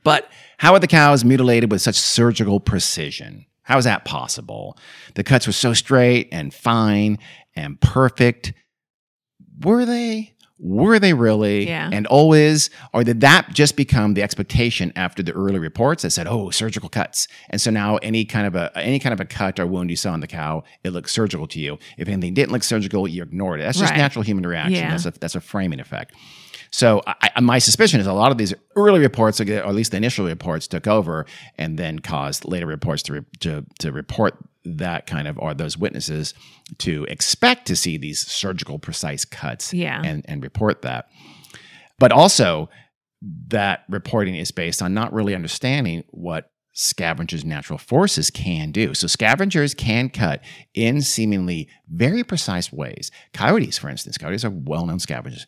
[0.03, 3.45] But how are the cows mutilated with such surgical precision?
[3.61, 4.77] How is that possible?
[5.15, 7.19] The cuts were so straight and fine
[7.55, 8.53] and perfect.
[9.61, 10.34] Were they?
[10.57, 11.67] Were they really?
[11.67, 11.89] Yeah.
[11.91, 12.69] And always?
[12.93, 16.87] Or did that just become the expectation after the early reports that said, "Oh, surgical
[16.87, 19.89] cuts," and so now any kind of a any kind of a cut or wound
[19.89, 21.77] you saw on the cow, it looks surgical to you.
[21.97, 23.63] If anything didn't look surgical, you ignored it.
[23.63, 23.97] That's just Right.
[23.97, 24.75] natural human reaction.
[24.75, 24.91] Yeah.
[24.91, 26.13] That's a that's a framing effect.
[26.71, 29.97] So I, my suspicion is a lot of these early reports, or at least the
[29.97, 31.25] initial reports, took over
[31.57, 35.77] and then caused later reports to re, to, to report that kind of or those
[35.77, 36.33] witnesses
[36.79, 40.01] to expect to see these surgical precise cuts Yeah.
[40.03, 41.07] and and report that.
[41.99, 42.69] But also
[43.47, 48.93] that reporting is based on not really understanding what scavengers' natural forces can do.
[48.93, 50.41] So scavengers can cut
[50.73, 53.11] in seemingly very precise ways.
[53.33, 55.47] Coyotes, for instance, coyotes are well-known scavengers.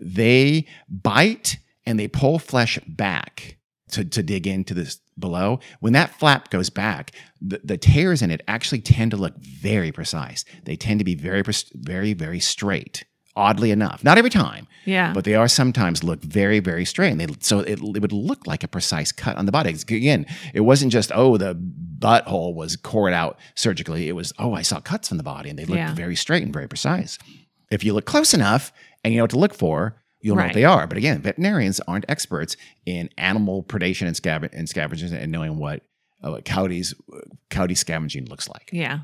[0.00, 3.56] They bite and they pull flesh back
[3.90, 5.60] to, to dig into this below.
[5.80, 9.92] When that flap goes back, the, the tears in it actually tend to look very
[9.92, 10.44] precise.
[10.64, 11.42] They tend to be very,
[11.74, 13.04] very, very straight.
[13.36, 17.12] Oddly enough, not every time, yeah but they are sometimes look very, very straight.
[17.12, 19.70] And they, so it, it would look like a precise cut on the body.
[19.70, 24.08] Again, it wasn't just, oh, the butthole was cored out surgically.
[24.08, 25.94] It was, oh, I saw cuts on the body and they looked Yeah.
[25.94, 27.16] very straight and very precise.
[27.70, 28.72] If you look close enough
[29.04, 30.86] and you know what to look for, you'll know what they are.
[30.86, 32.56] But again, veterinarians aren't experts
[32.86, 35.82] in animal predation and, and scavenging and knowing what
[36.22, 36.94] uh, coyotes,
[37.50, 39.00] coyote scavenging looks like yeah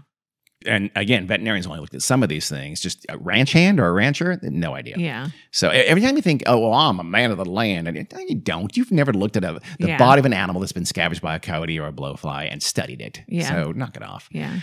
[0.67, 2.81] and again, veterinarians only looked at some of these things.
[2.81, 4.95] Just a ranch hand or a rancher, no idea.
[4.97, 8.09] yeah So every time you think, "Oh, well, I'm a man of the land," and
[8.29, 8.75] you, don't.
[8.75, 9.99] You've never looked at a, the Yeah.
[9.99, 13.03] body of an animal that's been scavenged by a coyote or a blowfly and studied
[13.03, 13.21] it.
[13.29, 13.47] Yeah.
[13.51, 14.27] So knock it off.
[14.31, 14.61] yeah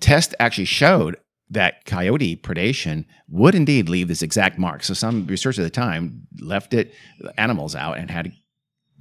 [0.00, 1.18] Tests actually showed
[1.50, 4.82] that coyote predation would indeed leave this exact mark.
[4.84, 6.92] So some researchers at the time left it
[7.36, 8.32] animals out and had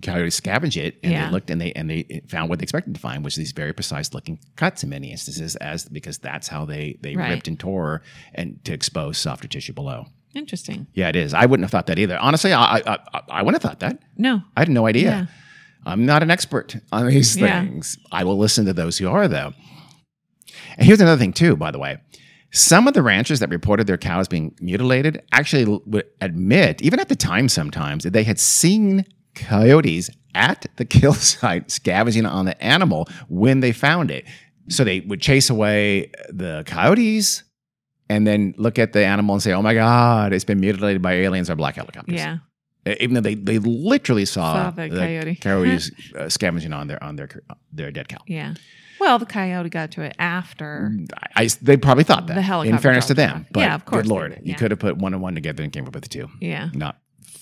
[0.01, 1.25] coyotes scavenge it, and Yeah.
[1.25, 3.51] they looked and they and they found what they expected to find, which is these
[3.51, 7.31] very precise looking cuts in many instances, as because that's how they they Right.
[7.31, 8.01] ripped and tore
[8.35, 10.05] and to expose softer tissue below.
[10.35, 11.33] interesting Yeah, it is.
[11.33, 12.15] I wouldn't have thought that either.
[12.19, 13.99] Honestly, I I, I, I wouldn't have thought that.
[14.17, 15.09] no I had no idea.
[15.09, 15.25] Yeah.
[15.85, 17.61] I'm not an expert on these Yeah.
[17.63, 17.97] things.
[18.11, 19.53] I will listen to those who are, though.
[20.77, 21.97] And here's another thing, too, by the way.
[22.51, 27.09] Some of the ranchers that reported their cows being mutilated actually would admit, even at
[27.09, 32.61] the time sometimes, that they had seen coyotes at the kill site scavenging on the
[32.63, 34.25] animal when they found it.
[34.69, 37.43] So they would chase away the coyotes
[38.09, 41.13] and then look at the animal and say, oh my God, it's been mutilated by
[41.13, 42.37] aliens or black helicopters yeah
[43.01, 45.35] even though they, they literally saw, Saw the coyote.
[45.35, 47.27] coyotes uh, scavenging on their on their
[47.71, 48.19] their dead cow.
[48.27, 48.53] yeah
[48.99, 52.35] well the coyote got to it after mm, I, I- they probably thought that.
[52.35, 54.71] The helicopter in fairness to them, but Yeah, of course good lord, did, you could
[54.71, 56.97] have put one and one together and came up with two, yeah not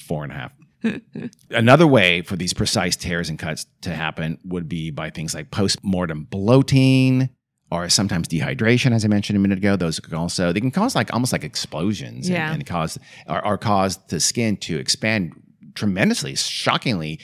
[0.07, 0.51] four and a half.
[1.49, 5.49] Another way for these precise tears and cuts to happen would be by things like
[5.51, 7.29] post-mortem bloating
[7.71, 9.75] or sometimes dehydration, as I mentioned a minute ago.
[9.75, 12.45] Those can also they can cause like almost like explosions Yeah.
[12.47, 15.33] and, and cause or, or cause the skin to expand
[15.75, 17.19] tremendously, shockingly,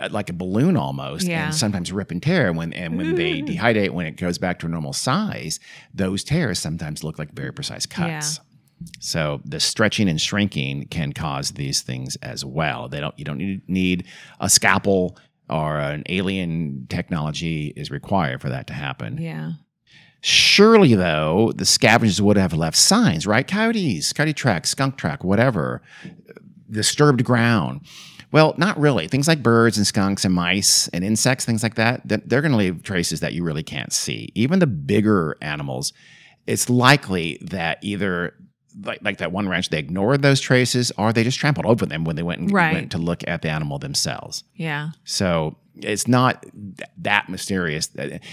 [0.00, 1.46] uh, like a balloon almost, Yeah.
[1.46, 2.52] and sometimes rip and tear.
[2.52, 5.60] When and when they dehydrate, when it goes back to a normal size,
[5.92, 8.40] those tears sometimes look like very precise cuts.
[9.00, 12.88] So the stretching and shrinking can cause these things as well.
[12.88, 13.18] They don't.
[13.18, 14.06] You don't need, need
[14.40, 15.18] a scalpel
[15.50, 19.18] or an alien technology is required for that to happen.
[19.18, 19.52] yeah
[20.20, 23.46] Surely, though, the scavengers would have left signs, right?
[23.46, 25.80] Coyotes, coyote track, skunk track, whatever,
[26.70, 27.82] disturbed ground.
[28.30, 29.08] Well, not really.
[29.08, 32.52] Things like birds and skunks and mice and insects, things like that, that they're going
[32.52, 34.30] to leave traces that you really can't see.
[34.34, 35.92] Even the bigger animals,
[36.46, 38.34] it's likely that either
[38.84, 42.04] like, like that one ranch, they ignored those traces or they just trampled over them
[42.04, 42.72] when they went and Right.
[42.74, 44.44] went to look at the animal themselves.
[44.54, 44.90] Yeah.
[45.04, 47.88] So it's not th- that mysterious.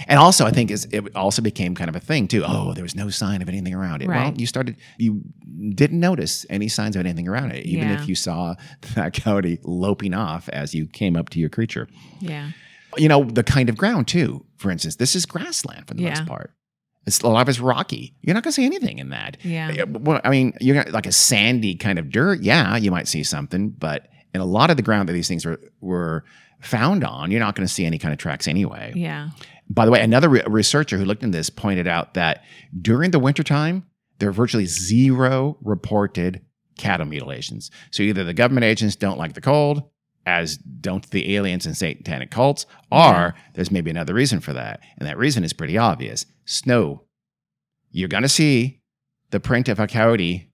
[0.08, 2.44] And also, I think is it also became kind of a thing too.
[2.46, 4.08] Oh, there was no sign of anything around it.
[4.08, 4.40] Well, Right.
[4.40, 5.22] you started, you
[5.76, 8.02] didn't notice any signs of anything around it, even Yeah.
[8.02, 8.56] if you saw
[8.96, 11.88] that coyote loping off as you came up to your creature.
[12.20, 12.52] Yeah.
[12.98, 14.46] You know, the kind of ground too.
[14.58, 16.10] For instance, this is grassland for the Yeah.
[16.10, 16.52] most part.
[17.06, 18.16] It's a lot of it's rocky.
[18.22, 19.38] You're not going to see anything in that.
[19.44, 19.84] Yeah.
[19.84, 22.42] Well, I mean, you're gonna, like a sandy kind of dirt.
[22.42, 25.46] Yeah, you might see something, but in a lot of the ground that these things
[25.46, 26.24] were were
[26.62, 28.92] found on, you're not going to see any kind of tracks anyway.
[28.96, 29.30] Yeah.
[29.70, 32.44] By the way, another re- researcher who looked into this pointed out that
[32.82, 33.86] during the wintertime,
[34.20, 36.42] there are virtually zero reported
[36.78, 37.70] cattle mutilations.
[37.92, 39.84] So either the government agents don't like the cold,
[40.26, 43.32] as don't the aliens and satanic cults, or Yeah.
[43.54, 44.80] there's maybe another reason for that.
[44.98, 46.26] And that reason is pretty obvious.
[46.46, 47.04] Snow.
[47.92, 48.82] You're going to see
[49.32, 50.50] the print of a coyote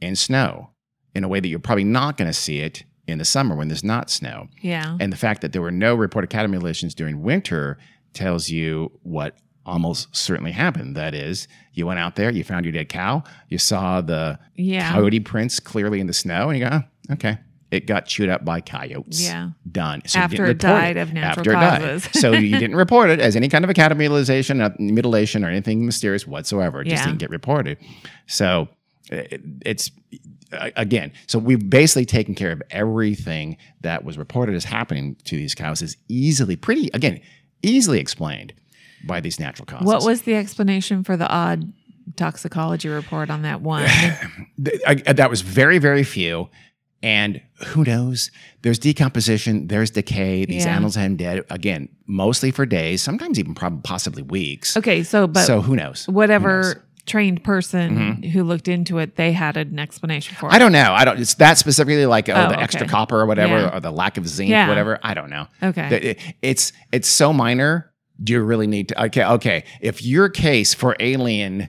[0.00, 0.70] in snow
[1.14, 3.68] in a way that you're probably not going to see it in the summer when
[3.68, 4.48] there's not snow.
[4.60, 4.96] Yeah.
[5.00, 7.78] And the fact that there were no reported cattle mutilations during winter
[8.12, 10.96] tells you what almost certainly happened.
[10.96, 14.92] That is, you went out there, you found your dead cow, you saw the Yeah.
[14.92, 17.38] coyote prints clearly in the snow, and you go, oh, okay,
[17.70, 19.22] it got chewed up by coyotes.
[19.22, 19.50] Yeah.
[19.70, 20.02] Done.
[20.06, 21.80] So After it died of natural After it died.
[22.02, 22.08] causes.
[22.20, 25.84] so you didn't report it as any kind of a cattle mutilation, uh, or anything
[25.84, 26.82] mysterious whatsoever.
[26.82, 27.06] It just Yeah.
[27.06, 27.78] didn't get reported.
[28.26, 28.68] So
[29.10, 29.90] it, it's
[30.52, 35.36] uh, again, so we've basically taken care of everything that was reported as happening to
[35.36, 37.20] these cows is easily, pretty again,
[37.62, 38.52] easily explained
[39.04, 39.86] by these natural causes.
[39.86, 41.72] What was the explanation for the odd
[42.16, 43.88] toxicology report on that one?
[44.58, 46.48] That was very, very few.
[47.02, 48.30] And who knows?
[48.62, 50.44] There's decomposition, there's decay.
[50.44, 50.72] These Yeah.
[50.72, 54.76] animals have been dead again, mostly for days, sometimes even probably possibly weeks.
[54.76, 56.06] okay, so but so who knows?
[56.06, 56.16] Who knows?
[56.16, 58.28] whatever trained person mm-hmm.
[58.30, 60.52] who looked into it, they had an explanation for it.
[60.52, 60.92] I don't know.
[60.92, 61.20] I don't.
[61.20, 63.76] It's that specifically like oh, Oh, the extra copper or whatever, Yeah.
[63.76, 64.68] or the lack of zinc, Yeah.
[64.68, 64.98] whatever.
[65.04, 65.46] I don't know.
[65.62, 65.88] Okay.
[66.02, 67.92] It- it's it's so minor.
[68.22, 69.04] Do you really need to?
[69.04, 69.64] Okay, okay.
[69.80, 71.68] If your case for alien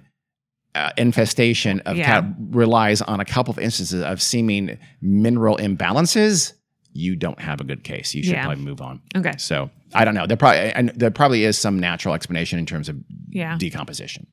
[0.78, 2.06] uh, infestation of Yeah.
[2.06, 6.54] cat relies on a couple of instances of seeming mineral imbalances,
[6.94, 8.14] you don't have a good case.
[8.16, 8.46] You should Yeah.
[8.46, 9.02] probably move on.
[9.16, 9.34] Okay.
[9.38, 10.26] So I don't know.
[10.28, 12.96] There probably and there probably is some natural explanation in terms of
[13.30, 13.56] Yeah.
[13.58, 14.28] decomposition.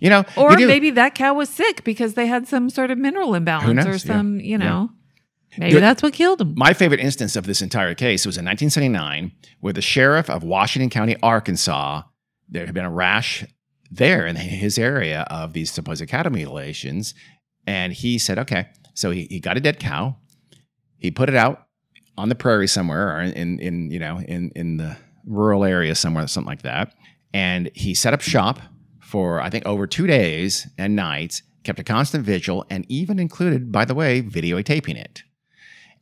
[0.00, 2.98] You know, Or you maybe that cow was sick because they had some sort of
[2.98, 3.96] mineral imbalance or Yeah.
[3.96, 4.56] some, you Yeah.
[4.58, 4.90] know,
[5.56, 6.52] maybe that's what killed him.
[6.56, 10.90] My favorite instance of this entire case was in 1979, where the sheriff of Washington
[10.90, 12.02] County, Arkansas,
[12.48, 13.44] there had been a rash
[13.90, 17.14] there in his area of these supposed cattle mutilations.
[17.66, 20.16] And he said, okay, so he, he got a dead cow.
[20.98, 21.66] He put it out
[22.16, 26.26] on the prairie somewhere or in, in, you know, in, in the rural area somewhere,
[26.26, 26.94] something like that.
[27.34, 28.60] And he set up shop
[29.00, 33.70] for, I think, over two days and nights, kept a constant vigil, and even included,
[33.70, 35.22] by the way, videotaping it.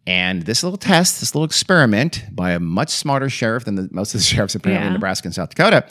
[0.06, 4.14] And this little test, this little experiment by a much smarter sheriff than the, most
[4.14, 5.86] of the sheriffs apparently in Nebraska and South Dakota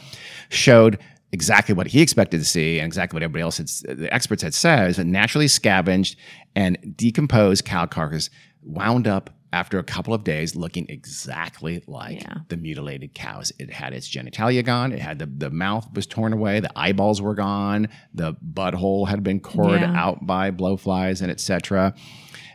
[0.50, 1.00] showed
[1.34, 3.68] exactly what he expected to see and exactly what everybody else had,
[3.98, 6.16] the experts had said is that naturally scavenged
[6.56, 8.30] and decomposed cow carcass
[8.62, 12.38] wound up after a couple of days looking exactly like Yeah.
[12.50, 13.52] the mutilated cows.
[13.60, 14.92] It had its genitalia gone.
[14.92, 16.60] It had the, the mouth was torn away.
[16.60, 17.88] The eyeballs were gone.
[18.16, 19.94] The butthole had been cored Yeah.
[19.96, 21.94] out by blowflies and etc.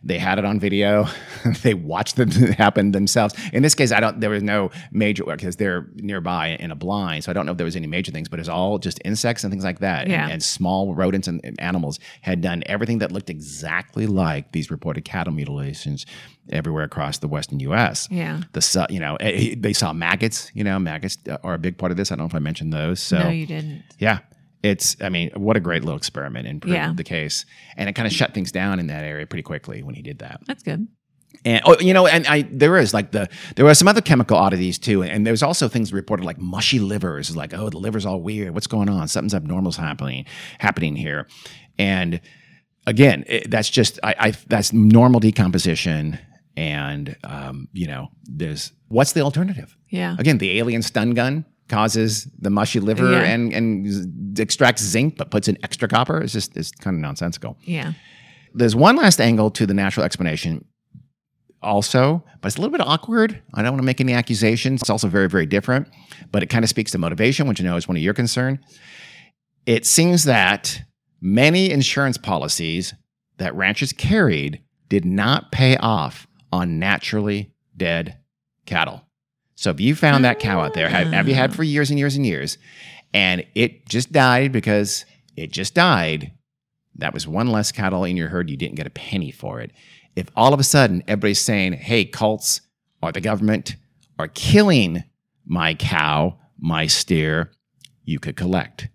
[0.05, 1.07] They had it on video.
[1.63, 3.35] they watched it happen themselves.
[3.53, 4.21] In this case, I don't.
[4.21, 7.53] There was no major work because they're nearby in a blind, so I don't know
[7.53, 8.29] if there was any major things.
[8.29, 10.29] But it's all just insects and things like that, and- Yeah.
[10.29, 15.05] and, small rodents and, and animals had done everything that looked exactly like these reported
[15.05, 16.07] cattle mutilations
[16.51, 18.09] everywhere across the western U.S.
[18.11, 18.41] Yeah.
[18.53, 20.51] The you know eh, eh, they saw maggots.
[20.55, 22.11] You know maggots are a big part of this.
[22.11, 23.01] I don't know if I mentioned those.
[23.01, 23.83] So no, you didn't.
[23.99, 24.21] yeah.
[24.63, 26.93] It's, I mean, what a great little experiment and proved Yeah.
[26.93, 27.47] the case.
[27.77, 30.19] And it kind of shut things down in that area pretty quickly when he did
[30.19, 30.41] that.
[30.47, 30.89] That's good.
[31.45, 34.37] And, oh, you know, and I, there is like the, there were some other chemical
[34.37, 35.03] oddities too.
[35.05, 38.55] And there's also things reported like mushy livers, like, oh, the liver's all weird.
[38.55, 39.07] What's going on?
[39.09, 40.25] Something's abnormal's happening,
[40.59, 41.29] happening here.
[41.79, 42.21] And
[42.87, 46.19] again, it, that's just, I, I, that's normal decomposition.
[46.57, 49.77] And, um, you know, there's, what's the alternative?
[49.91, 50.17] Yeah.
[50.19, 53.23] Again, the alien stun gun causes the mushy liver Yeah.
[53.23, 56.21] and and extracts zinc, but puts in extra copper.
[56.21, 57.57] It's just it's kind of nonsensical.
[57.65, 57.93] Yeah.
[58.55, 60.65] There's one last angle to the natural explanation,
[61.63, 63.43] also, but it's a little bit awkward.
[63.55, 64.81] I don't want to make any accusations.
[64.81, 65.89] It's also very very different,
[66.33, 68.59] but it kind of speaks to motivation, which I know is one of your concern.
[69.67, 70.83] It seems that
[71.21, 72.95] many insurance policies
[73.39, 78.17] that ranchers carried did not pay off on naturally dead
[78.65, 79.03] cattle.
[79.59, 81.57] So if you found that cow out there, have, have you had mm.
[81.57, 82.59] for years and years and years,
[83.13, 85.05] and it just died because
[85.37, 86.31] it just died,
[86.95, 88.51] that was one less cattle in your herd.
[88.51, 89.73] You didn't get a penny for it.
[90.15, 92.61] If all of a sudden everybody's saying, hey, cults
[93.03, 93.75] or the government
[94.17, 95.03] are killing
[95.45, 97.51] my cow, my steer,
[98.05, 98.89] you could collect.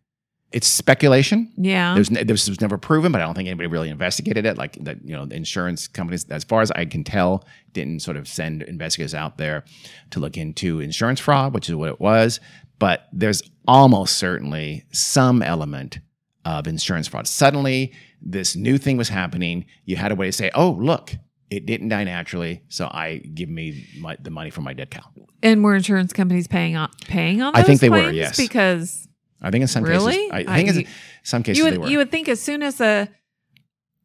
[0.54, 1.52] It's speculation.
[1.58, 1.96] Yeah.
[1.96, 4.58] There's ne- this was never proven, but I don't think anybody really investigated it.
[4.58, 7.44] Like that, you know, the insurance companies, as far as I can tell,
[7.74, 9.66] didn't sort of send investigators out there
[10.12, 12.40] to look into insurance fraud, which is what it was.
[12.78, 16.00] But there's almost certainly some element
[16.46, 17.28] of insurance fraud.
[17.28, 19.66] Suddenly, this new thing was happening.
[19.86, 21.16] You had a way to say, "Oh, look,
[21.50, 25.04] it didn't die naturally, so I give me my, the money for my dead cow."
[25.44, 28.38] and were insurance companies paying on paying on I think they were, yes.
[28.38, 29.08] Because
[29.44, 30.14] I think in some Really?
[30.16, 30.88] cases, I, I I- think you- in
[31.24, 31.88] some cases you they would were.
[31.90, 33.10] you would think as soon as a,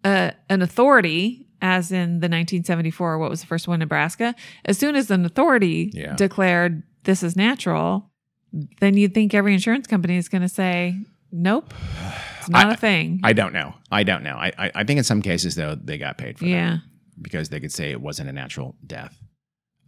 [0.04, 4.34] a an authority as in the 1974 what was the first one Nebraska
[4.64, 6.14] as soon as an authority Yeah.
[6.14, 8.10] declared this is natural
[8.80, 10.94] then you'd think every insurance company is going to say
[11.32, 11.74] nope
[12.38, 13.74] it's not I- a thing I don't know.
[13.90, 14.36] I don't know.
[14.36, 16.50] I, I, I think in some cases though they got paid for that.
[16.50, 16.76] yeah
[17.20, 19.18] because they could say it wasn't a natural death.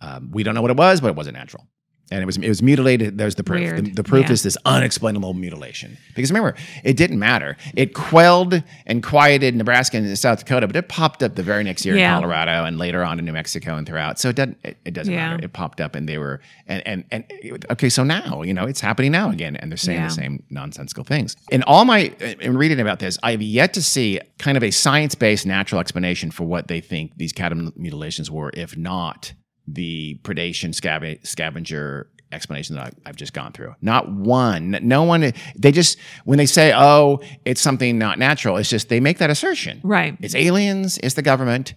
[0.01, 1.69] Um, we don't know what it was, but it wasn't natural.
[2.13, 3.19] And it was it was mutilated.
[3.19, 3.77] There's the proof.
[3.77, 4.33] The, the proof Yeah.
[4.33, 5.97] is this unexplainable mutilation.
[6.17, 7.57] Because remember, it didn't matter.
[7.77, 11.85] It quelled and quieted Nebraska and South Dakota, but it popped up the very next
[11.87, 12.17] year Yeah.
[12.17, 14.19] in Colorado and later on in New Mexico and throughout.
[14.19, 15.31] So it doesn't it, it doesn't Yeah.
[15.31, 15.45] matter.
[15.45, 17.25] It popped up and they were and and and
[17.71, 17.89] okay.
[17.89, 21.37] So now you know it's happening now again, and they're saying the same nonsensical things.
[21.53, 25.15] In all my in reading about this, I've yet to see kind of a science
[25.15, 29.33] based natural explanation for what they think these cattle mutilations were, if not
[29.75, 33.75] the predation scab- scavenger explanation that I've just gone through.
[33.81, 34.79] Not one.
[34.83, 35.33] No one.
[35.57, 39.31] They just when they say, "Oh, it's something not natural," it's just they make that
[39.31, 39.81] assertion.
[39.83, 40.99] right It's aliens.
[41.03, 41.75] It's the government.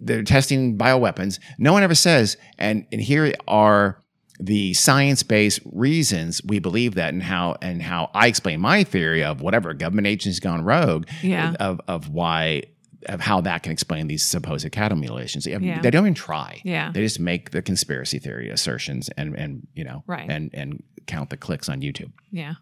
[0.00, 1.38] They're testing bioweapons.
[1.58, 4.02] No one ever says, and and here are
[4.42, 9.42] the science-based reasons we believe that, and how and how I explain my theory of
[9.42, 11.06] whatever government agency's gone rogue.
[11.22, 11.54] Yeah.
[11.60, 12.62] Of of why
[13.06, 15.44] of how that can explain these supposed cattle mutilations.
[15.44, 15.80] They Yeah.
[15.80, 16.60] they don't even try.
[16.64, 16.90] Yeah.
[16.92, 20.28] They just make the conspiracy theory assertions and and you know Right.
[20.30, 22.12] and and count the clicks on YouTube.
[22.30, 22.54] yeah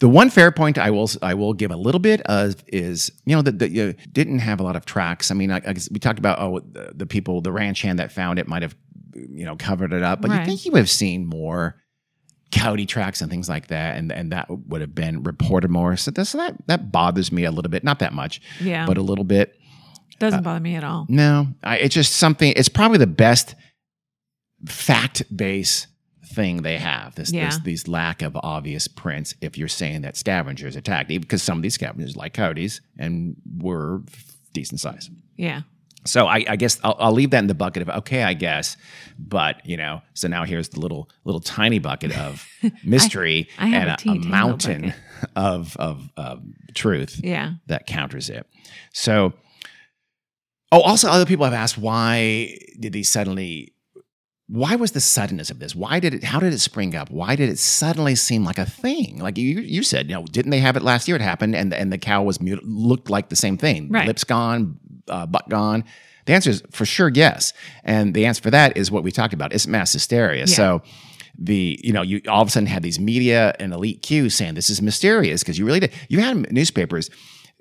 [0.00, 3.36] The one fair point I will I will give a little bit of is you
[3.36, 5.30] know that you didn't have a lot of tracks.
[5.30, 7.98] I mean, I, I guess we talked about oh the, the people the ranch hand
[7.98, 8.74] that found it might have
[9.14, 11.76] you know covered it up, but you think you would have seen more
[12.52, 15.96] coyote tracks and things like that, and and that would have been reported more.
[15.96, 18.98] So, this, so that that bothers me a little bit, not that much, yeah but
[18.98, 19.58] a little bit.
[20.18, 22.52] doesn't uh, bother me at all No, I, it's just something.
[22.56, 23.54] It's probably the best
[24.66, 25.88] fact based
[26.34, 27.14] thing they have.
[27.14, 27.46] This, Yeah.
[27.46, 29.34] this these lack of obvious prints.
[29.40, 33.36] If you're saying that scavengers attacked, even because some of these scavengers like coyotes and
[33.58, 34.02] were
[34.52, 35.10] decent size.
[35.36, 35.62] yeah
[36.04, 38.76] So I, I guess I'll, I'll leave that in the bucket of okay, I guess,
[39.18, 40.02] but you know.
[40.14, 42.46] So now here's the little little tiny bucket of
[42.84, 44.94] mystery I have and a a, a mountain
[45.36, 46.10] of of
[46.74, 48.46] truth yeah that counters it.
[48.92, 49.32] So,
[50.72, 53.74] oh, also other people have asked why did these suddenly?
[54.48, 55.74] Why was the suddenness of this?
[55.74, 56.24] Why did it?
[56.24, 57.10] How did it spring up?
[57.10, 59.18] Why did it suddenly seem like a thing?
[59.18, 61.16] Like you, you said, you know, didn't they have it last year?
[61.16, 63.88] It happened, and and the cow was mut- looked like the same thing.
[63.88, 64.06] Right.
[64.06, 64.78] Lips gone,
[65.08, 65.84] uh, butt gone.
[66.26, 67.52] The answer is for sure yes,
[67.84, 69.52] and the answer for that is what we talked about.
[69.52, 70.40] It's mass hysteria.
[70.40, 70.44] Yeah.
[70.46, 70.82] So
[71.38, 74.54] the you know you all of a sudden had these media and elite cues saying
[74.54, 77.08] this is mysterious because you really did you had newspapers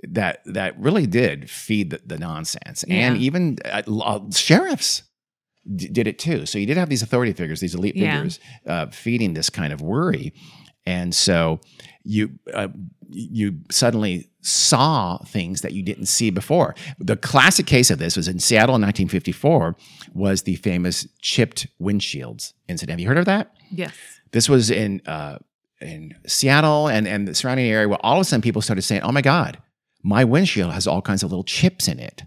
[0.09, 5.03] that that really did feed the, the nonsense and even uh, uh, sheriffs
[5.75, 8.15] d- did it too so you did have these authority figures these elite Yeah.
[8.17, 10.33] figures uh, feeding this kind of worry
[10.85, 11.61] and so
[12.03, 12.67] you uh,
[13.09, 16.75] you suddenly saw things that you didn't see before.
[16.99, 19.75] The classic case of this was in Seattle in 1954
[20.13, 22.91] was the famous chipped windshields incident.
[22.91, 23.53] Have you heard of that?
[23.71, 23.93] yes
[24.31, 25.37] This was in uh,
[25.79, 29.01] in Seattle and and the surrounding area where all of a sudden people started saying,
[29.01, 29.57] "Oh my God,
[30.03, 32.23] my windshield has all kinds of little chips in it,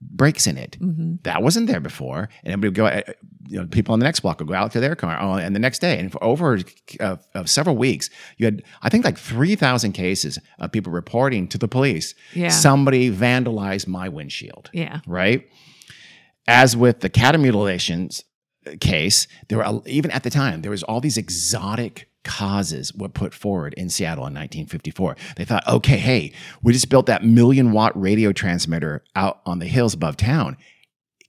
[0.00, 2.28] breaks in it." hmm That wasn't there before.
[2.44, 3.02] And everybody would go, uh,
[3.48, 5.18] you know, people on the next block would go out to their car.
[5.20, 6.58] Oh, and the next day, and for over
[7.00, 11.58] uh, of several weeks, you had, I think, like 3,000 cases of people reporting to
[11.58, 12.50] the police Yeah.
[12.50, 15.46] somebody vandalized my windshield, yeah right?
[16.46, 18.24] As with the cattle mutilations
[18.66, 23.08] uh, case, there were, even at the time, there was all these exotic causes were
[23.08, 25.16] put forward in Seattle in 1954.
[25.36, 29.66] They thought, okay, hey, we just built that million watt radio transmitter out on the
[29.66, 30.58] hills above town.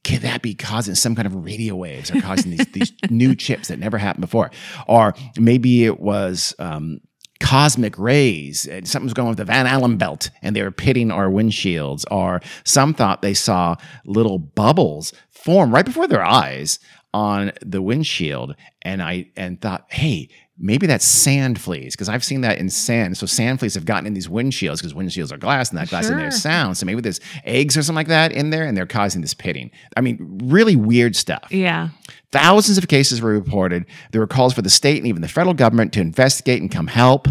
[0.03, 3.69] Could that be causing some kind of radio waves or causing these, these new chips
[3.69, 4.51] that never happened before?
[4.87, 6.99] Or maybe it was um,
[7.39, 11.11] cosmic rays and something was going with the Van Allen belt and they were pitting
[11.11, 12.03] our windshields.
[12.11, 16.79] Or some thought they saw little bubbles form right before their eyes
[17.13, 20.29] on the windshield and I and thought, hey,
[20.61, 23.17] maybe that's sand fleas because I've seen that in sand.
[23.17, 26.09] So sand fleas have gotten in these windshields because windshields are glass and that glass
[26.09, 26.51] in there is Sure.
[26.51, 26.77] sound.
[26.77, 29.71] So maybe there's eggs or something like that in there and they're causing this pitting.
[29.95, 31.47] I mean, really weird stuff.
[31.49, 31.89] Yeah.
[32.31, 33.85] Thousands of cases were reported.
[34.11, 36.87] There were calls for the state and even the federal government to investigate and come
[36.87, 37.27] help.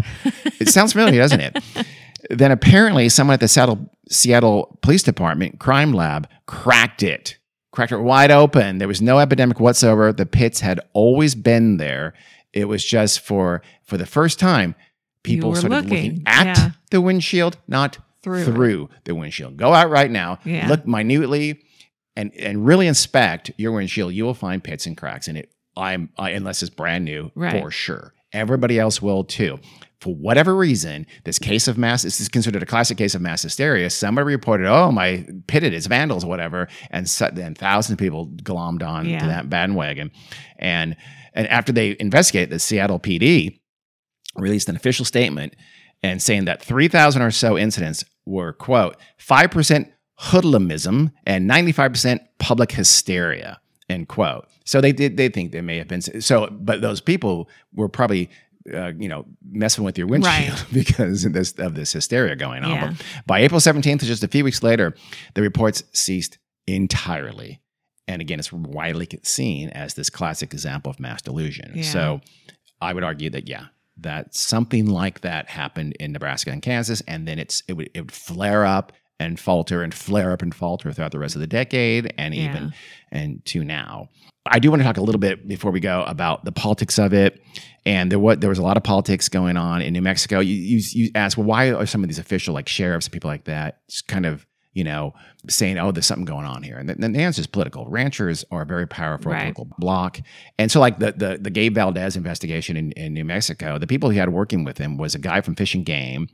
[0.59, 1.57] it sounds familiar, doesn't it?
[2.31, 7.37] Then apparently, someone at the Seattle, Seattle Police Department crime lab cracked it,
[7.71, 8.77] cracked it wide open.
[8.79, 10.11] There was no epidemic whatsoever.
[10.11, 12.13] The pits had always been there.
[12.53, 14.75] It was just for for the first time,
[15.23, 16.71] people started looking, looking, at yeah.
[16.91, 19.57] the windshield, not Through through the windshield.
[19.57, 20.67] Go out right now, Yeah.
[20.67, 21.61] look minutely,
[22.15, 24.13] and and really inspect your windshield.
[24.13, 25.51] You will find pits and cracks in it.
[25.77, 27.61] I'm I, unless it's brand new Right.
[27.61, 28.13] for sure.
[28.33, 29.59] Everybody else will too.
[30.01, 33.41] For whatever reason, this case of mass this is considered a classic case of mass
[33.43, 33.89] hysteria.
[33.89, 38.81] Somebody reported, "Oh, my pitted, it's vandals, whatever," and so, then thousands of people glommed
[38.81, 39.19] on Yeah.
[39.19, 40.11] to that bandwagon.
[40.57, 40.95] And
[41.33, 43.59] and after they investigated, the Seattle PD
[44.35, 45.55] released an official statement
[46.01, 49.87] and saying that 3,000 or so incidents were, quote, 5%
[50.21, 54.47] hoodlumism and 95% public hysteria, end quote.
[54.65, 58.29] So they did, they think there may have been, so, but those people were probably,
[58.73, 62.71] uh, you know, messing with your windshield because of this, of this hysteria going on.
[62.71, 62.87] Yeah.
[62.89, 64.95] But by April 17th, just a few weeks later,
[65.33, 66.37] the reports ceased
[66.67, 67.61] entirely.
[68.07, 71.71] And again, it's widely seen as this classic example of mass delusion.
[71.75, 71.83] Yeah.
[71.83, 72.21] So
[72.81, 73.65] I would argue that, yeah,
[74.01, 78.01] that something like that happened in Nebraska and Kansas, and then it's it would it
[78.01, 81.47] would flare up and falter and flare up and falter throughout the rest of the
[81.47, 82.49] decade and Yeah.
[82.49, 82.73] even
[83.11, 84.09] and to now.
[84.45, 87.13] I do want to talk a little bit before we go about the politics of
[87.13, 87.41] it.
[87.85, 90.39] And there was there was a lot of politics going on in New Mexico.
[90.39, 93.29] You you, you asked, well, why are some of these official like sheriffs and people
[93.29, 95.13] like that just kind of you know
[95.49, 96.77] saying, oh, there's something going on here?
[96.77, 97.85] And the, the answer is political.
[97.89, 99.39] Ranchers are a very powerful Right.
[99.39, 100.19] political bloc,
[100.57, 104.09] and so like the the the Gabe Valdez investigation in, in New Mexico, the people
[104.09, 106.27] he had working with him was a guy from Fish and Game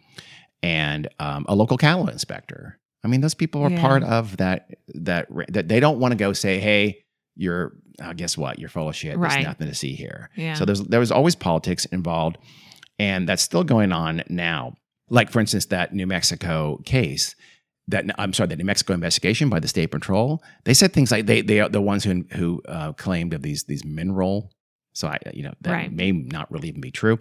[0.65, 2.79] and um, a local cattle inspector.
[3.03, 3.81] I mean, those people are Yeah.
[3.81, 7.03] part of that that that they don't want to go say, hey,
[7.35, 8.59] you're uh, guess what?
[8.59, 9.19] You're full of shit.
[9.19, 10.29] There's nothing to see here.
[10.35, 10.55] Yeah.
[10.55, 12.37] So there's there was always politics involved,
[12.99, 14.75] and that's still going on now.
[15.09, 17.35] Like for instance, that New Mexico case.
[17.87, 20.41] That I'm sorry, the New Mexico investigation by the state patrol.
[20.63, 23.65] They said things like they they are the ones who who uh, claimed of these
[23.65, 24.51] these mineral.
[24.93, 25.91] So I you know that Right.
[25.93, 27.19] may not really even be true,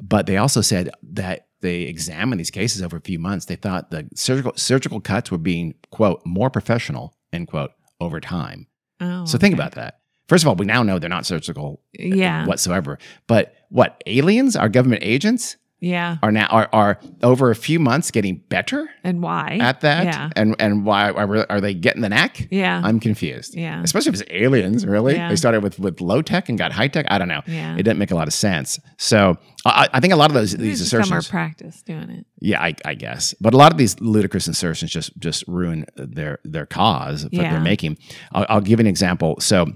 [0.00, 3.46] but they also said that they examined these cases over a few months.
[3.46, 8.66] They thought the surgical surgical cuts were being quote more professional end quote over time.
[9.00, 9.60] Oh, So think okay.
[9.62, 9.98] about that.
[10.28, 12.46] First of all, we now know they're not surgical uh, Yeah.
[12.46, 12.98] whatsoever.
[13.26, 16.16] But what aliens, our government agents, Yeah.
[16.22, 19.58] are now are, are over a few months getting better And why?
[19.60, 20.04] at that.
[20.06, 20.30] Yeah.
[20.34, 22.48] And and why are, are they getting the knack?
[22.50, 22.80] Yeah.
[22.82, 23.54] I'm confused.
[23.54, 23.82] Yeah.
[23.82, 25.14] Especially if it's aliens, really.
[25.16, 25.28] Yeah.
[25.28, 27.06] They started with with low tech and got high tech.
[27.10, 27.42] I don't know.
[27.46, 27.74] Yeah.
[27.74, 28.80] It didn't make a lot of sense.
[28.96, 32.26] So I, I think a lot of those these assertions become our practice doing it.
[32.46, 33.34] Yeah, I, I guess.
[33.40, 37.50] But a lot of these ludicrous insertions just just ruin their their cause that Yeah.
[37.50, 37.96] they're making.
[38.32, 39.36] I'll, I'll give an example.
[39.40, 39.66] So,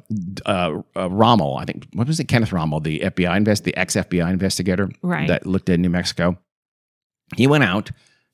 [0.45, 2.25] uh, uh, Rommel, I think what was it?
[2.29, 5.29] Kenneth Rommel, the FBI invest, the ex FBI investigator Right.
[5.29, 6.37] that looked at New Mexico.
[7.37, 7.91] He went out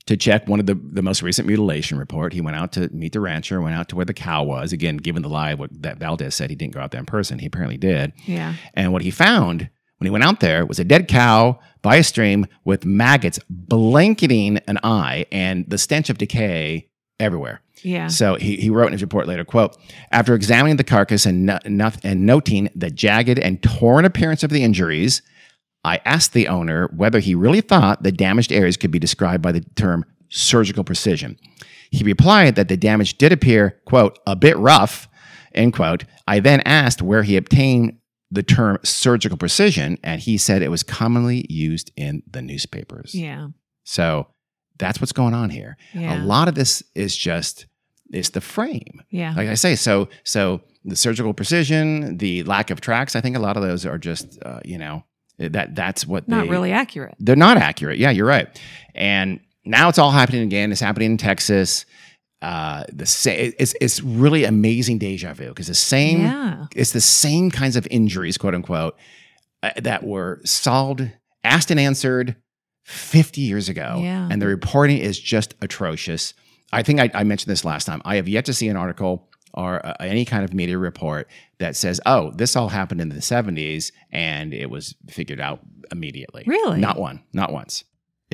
[0.07, 2.32] to check one of the the most recent mutilation report.
[2.32, 4.72] He went out to meet the rancher, went out to where the cow was.
[4.72, 7.39] Again, given the lie what, that Valdez said he didn't go out there in person,
[7.39, 8.12] he apparently did.
[8.26, 8.55] Yeah.
[8.74, 12.05] And what he found when he went out there was a dead cow by a
[12.05, 16.88] stream with maggots blanketing an eye and the stench of decay
[17.20, 17.61] everywhere.
[17.82, 18.09] Yeah.
[18.09, 19.76] So he, he wrote in his report later, quote,
[20.11, 24.64] after examining the carcass and, no, and noting the jagged and torn appearance of the
[24.64, 25.20] injuries,
[25.84, 29.53] I asked the owner whether he really thought the damaged areas could be described by
[29.53, 31.38] the term surgical precision.
[31.90, 35.09] He replied that the damage did appear, quote, a bit rough,
[35.55, 36.05] end quote.
[36.26, 37.99] I then asked where he obtained
[38.35, 43.14] the term surgical precision, and he said it was commonly used in the newspapers.
[43.14, 43.49] Yeah.
[43.85, 44.26] So
[44.78, 45.76] that's what's going on here.
[45.93, 46.22] Yeah.
[46.22, 47.66] A lot of this is just
[48.11, 49.03] it's the frame.
[49.11, 49.35] Yeah.
[49.37, 53.16] Like I say, so so the surgical precision, the lack of tracks.
[53.16, 55.05] I think a lot of those are just uh, you know
[55.39, 57.14] that that's what Not they, really accurate.
[57.20, 57.99] They're not accurate.
[57.99, 58.49] Yeah, you're right.
[58.95, 60.72] And now it's all happening again.
[60.72, 61.87] It's happening in Texas.
[62.45, 63.53] Uh, the same.
[63.59, 66.66] It's it's really amazing deja vu because the same Yeah.
[66.76, 68.97] it's the same kinds of injuries, quote unquote,
[69.62, 71.11] uh, that were solved,
[71.42, 72.36] asked and answered
[72.84, 74.01] 50 years ago.
[74.03, 74.28] Yeah.
[74.30, 76.34] And the reporting is just atrocious.
[76.70, 78.03] I think I, I mentioned this last time.
[78.05, 81.28] I have yet to see an article or uh, any kind of media report
[81.61, 85.61] that says, oh, this all happened in the 70s and it was figured out
[85.92, 86.42] immediately.
[86.47, 86.78] Really?
[86.80, 87.84] Not one, not once.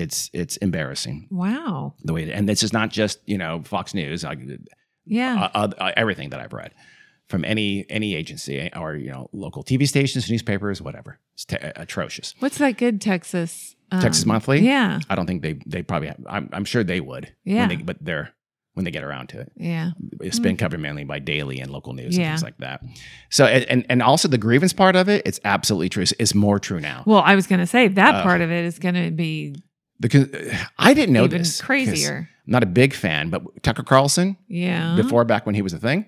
[0.00, 1.94] It's it's embarrassing Wow.
[2.02, 4.24] the way, and this is not just you know Fox News.
[4.24, 4.36] I,
[5.06, 5.44] Yeah.
[5.44, 6.72] uh, uh, uh, everything that I've read
[7.28, 11.18] from any any agency or you know local TV stations, newspapers, whatever.
[11.34, 12.34] It's te- atrocious.
[12.40, 13.76] What's that good Texas?
[13.92, 14.60] um, Texas Monthly?
[14.60, 15.00] Yeah.
[15.08, 17.32] I don't think they they probably have, I'm, I'm sure they would.
[17.44, 17.60] Yeah.
[17.60, 18.32] When they, but they're
[18.74, 19.50] when they get around to it.
[19.56, 19.90] Yeah.
[20.20, 22.22] It's been covered mainly by daily and local news Yeah.
[22.24, 22.80] and things like that.
[23.28, 26.04] So and, and also the grievance part of it, it's absolutely true.
[26.20, 27.02] It's more true now.
[27.04, 29.56] Well, I was going to say that Uh, part of it is going to be
[30.00, 31.60] Because uh, I didn't know even this.
[31.60, 32.28] crazier.
[32.46, 34.96] I'm not a big fan, but Tucker Carlson, Yeah.
[34.96, 36.06] before back when he was a thing,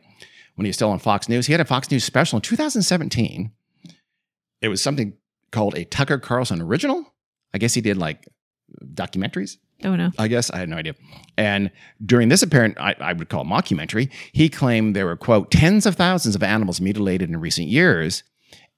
[0.56, 3.52] when he was still on Fox News, he had a Fox News special in 2017.
[4.60, 5.14] It was something
[5.50, 7.12] called a Tucker Carlson original.
[7.54, 8.28] I guess he did like
[8.94, 9.58] documentaries.
[9.84, 10.10] Oh no.
[10.18, 10.94] I guess I had no idea.
[11.36, 11.70] And
[12.04, 15.96] during this apparent, I, I would call mockumentary, he claimed there were quote tens of
[15.96, 18.22] thousands of animals mutilated in recent years.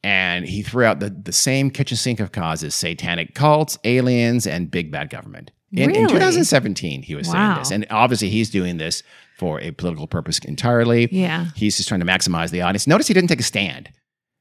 [0.05, 4.70] And he threw out the, the same kitchen sink of causes: satanic cults, aliens, and
[4.70, 5.50] big bad government.
[5.72, 9.02] In, in 2017, he was saying this, and obviously he's doing this
[9.38, 11.09] for a political purpose entirely.
[11.11, 11.46] Yeah.
[11.57, 12.86] He's just trying to maximize the audience.
[12.86, 13.90] Notice he didn't take a stand.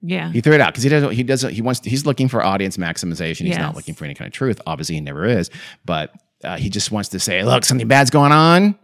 [0.01, 0.31] Yeah.
[0.31, 1.11] He threw it out because he doesn't.
[1.13, 1.53] He doesn't.
[1.53, 1.79] He wants.
[1.83, 3.47] He's looking for audience maximization.
[3.47, 4.59] He's not looking for any kind of truth.
[4.67, 5.49] Obviously, he never is.
[5.85, 8.77] But uh, he just wants to say, "Look, something bad's going on.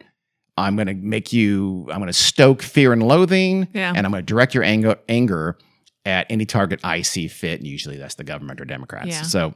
[0.57, 1.87] I'm going to make you.
[1.91, 3.93] I'm going to stoke fear and loathing, Yeah.
[3.95, 5.57] and I'm going to direct your anger anger
[6.05, 7.59] at any target I see fit.
[7.59, 9.07] And usually, that's the government or Democrats.
[9.07, 9.21] Yeah.
[9.23, 9.53] So,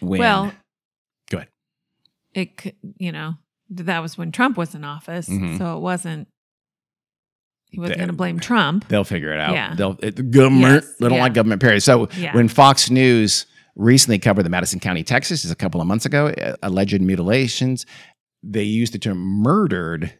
[0.00, 0.52] when, well,
[1.30, 1.48] go ahead.
[2.34, 3.34] it could, you know,
[3.70, 5.28] that was when Trump was in office.
[5.28, 5.58] Mhm.
[5.58, 6.28] So it wasn't,
[7.70, 8.86] he wasn't going to blame Trump.
[8.88, 9.54] They'll figure it out.
[9.54, 9.74] Yeah.
[9.74, 10.84] They'll it, government.
[10.84, 11.22] Yes, They don't yeah.
[11.22, 11.60] like government.
[11.62, 11.82] Period.
[11.82, 12.34] So Yeah.
[12.34, 16.32] when Fox News recently covered the Madison County, Texas, just a couple of months ago,
[16.62, 17.86] alleged mutilations,
[18.42, 20.12] they used the term "murdered."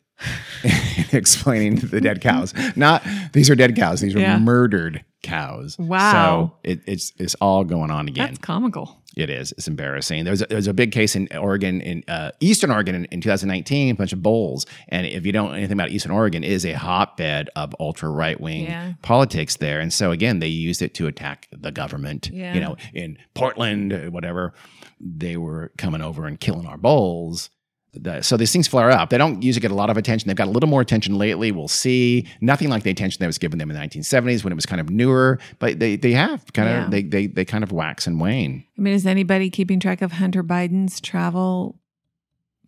[0.62, 0.70] In
[1.12, 2.54] explaining the dead cows.
[2.76, 3.02] Not
[3.32, 4.00] these are dead cows.
[4.00, 4.38] These are Yeah.
[4.38, 5.78] murdered cows.
[5.78, 6.12] Wow.
[6.12, 8.26] So it, it's it's all going on again.
[8.28, 9.00] That's comical.
[9.16, 9.52] It is.
[9.52, 10.24] It's embarrassing.
[10.24, 13.92] There's a, there's a big case in Oregon, in uh, Eastern Oregon, in, in 2019,
[13.92, 14.66] a bunch of bulls.
[14.88, 18.08] And if you don't know anything about Eastern Oregon, it is a hotbed of ultra
[18.10, 18.94] right wing Yeah.
[19.02, 19.78] politics there.
[19.78, 22.28] And so again, they used it to attack the government.
[22.32, 22.54] Yeah.
[22.54, 24.52] You know, in Portland, uh, whatever,
[25.00, 27.50] they were coming over and killing our bulls.
[27.96, 29.10] The- so these things flare up.
[29.10, 30.28] They don't usually get a lot of attention.
[30.28, 31.52] They've got a little more attention lately.
[31.52, 32.26] We'll see.
[32.40, 34.80] Nothing like the attention that was given them in the 1970s when it was kind
[34.80, 35.38] of newer.
[35.58, 38.64] But they they have kind of they they they kind of wax and wane.
[38.78, 41.78] I mean, is anybody keeping track of Hunter Biden's travel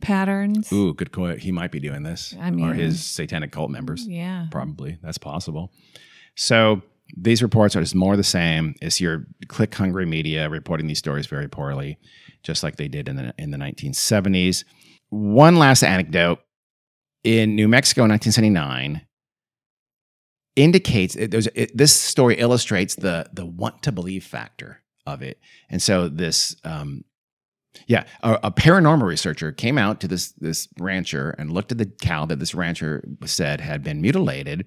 [0.00, 0.72] patterns?
[0.72, 1.40] Ooh, good point.
[1.40, 2.34] He might be doing this.
[2.40, 4.06] I mean, or his satanic cult members.
[4.06, 4.46] Yeah.
[4.50, 4.98] Probably.
[5.02, 5.72] That's possible.
[6.34, 6.82] So
[7.16, 8.74] these reports are just more the same.
[8.82, 11.98] It's your click hungry media reporting these stories very poorly,
[12.42, 14.64] just like they did in the in the 1970s.
[15.10, 16.40] One last anecdote.
[17.24, 19.04] In New Mexico in 1979,
[20.54, 25.38] indicates it, there's it, this story illustrates the the want to believe factor of it.
[25.68, 27.04] And so this um
[27.88, 31.86] yeah, a, a paranormal researcher came out to this this rancher and looked at the
[31.86, 34.64] cow that this rancher said had been mutilated.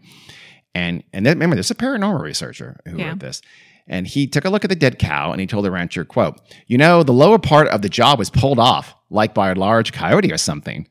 [0.76, 3.10] And and then remember, there's a paranormal researcher who Yeah.
[3.10, 3.42] wrote this.
[3.88, 6.40] And he took a look at the dead cow and he told the rancher, quote,
[6.68, 9.92] you know, the lower part of the jaw was pulled off, like by a large
[9.94, 10.88] coyote or something.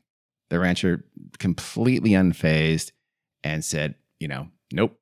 [0.49, 1.05] The rancher
[1.37, 2.91] completely unfazed
[3.43, 4.97] and said, you know, nope.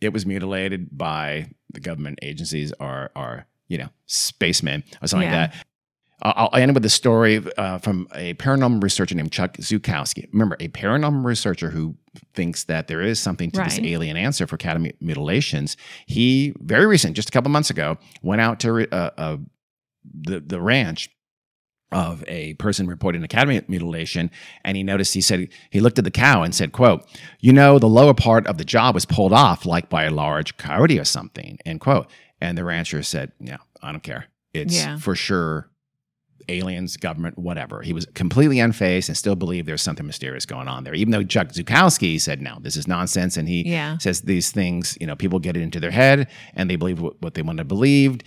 [0.00, 5.40] It was mutilated by the government agencies or or, you know, spacemen or something Yeah.
[5.42, 5.66] like that.
[6.22, 10.26] I'll end with a story uh, from a paranormal researcher named Chuck Zukowski.
[10.32, 11.94] Remember, a paranormal researcher who
[12.34, 15.76] thinks that there is something to this alien answer for cat mutilations.
[16.06, 19.36] He very recent, just a couple months ago, went out to uh, uh,
[20.22, 21.10] the the ranch
[21.92, 24.30] of a person reporting a cat mutilation,
[24.64, 25.14] and he noticed.
[25.14, 27.06] He said he looked at the cow and said, "quote
[27.40, 30.56] You know, the lower part of the jaw was pulled off like by a large
[30.56, 32.10] coyote or something." End quote.
[32.40, 34.26] And the rancher said, "Yeah, I don't care.
[34.52, 34.98] It's Yeah.
[34.98, 35.70] for sure."
[36.48, 37.82] aliens, government, whatever.
[37.82, 40.94] He was completely unfazed and still believed there's something mysterious going on there.
[40.94, 43.36] Even though Chuck Zukowski said, no, this is nonsense.
[43.36, 43.98] And he Yeah.
[43.98, 47.20] says these things, you know, people get it into their head and they believe what,
[47.20, 48.18] what they want to believe.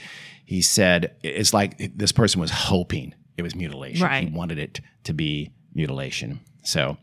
[0.45, 4.05] He said, it's like this person was hoping it was mutilation.
[4.05, 4.27] Right.
[4.27, 6.39] He wanted it to be mutilation.
[6.63, 6.97] So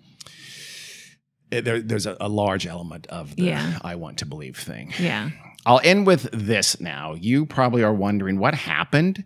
[1.51, 3.79] it- there, there's a, a large element of the Yeah.
[3.83, 4.93] I want to believe thing.
[4.99, 5.31] Yeah.
[5.65, 7.15] I'll end with this now.
[7.15, 9.25] You probably are wondering what happened.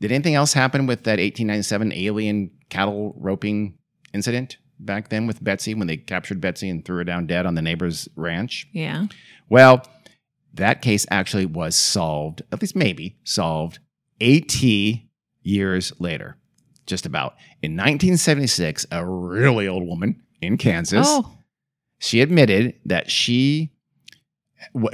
[0.00, 3.78] Did anything else happen with that 1897 alien cattle roping
[4.12, 7.54] incident back then with Betsy when they captured Betsy and threw her down dead on
[7.54, 8.66] the neighbor's ranch?
[8.72, 9.06] Yeah.
[9.48, 9.82] Well,
[10.54, 13.78] that case actually was solved, at least maybe solved,
[14.20, 15.08] 80
[15.42, 16.36] years later,
[16.90, 17.36] just about.
[17.62, 21.32] In 1976, a really old woman in Kansas Oh,
[21.98, 23.72] she admitted that she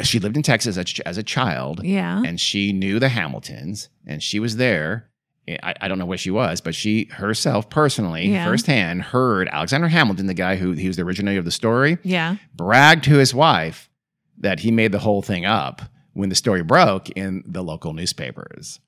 [0.02, 2.22] she lived in Texas as, as a child yeah.
[2.24, 5.10] and she knew the Hamiltons and she was there.
[5.48, 8.44] I, I don't know where she was, but she herself personally, Yeah.
[8.46, 12.36] firsthand, heard Alexander Hamilton, the guy who he was the originator of the story, Yeah.
[12.54, 13.88] bragged to his wife
[14.38, 15.82] that he made the whole thing up
[16.14, 18.80] when the story broke in the local newspapers.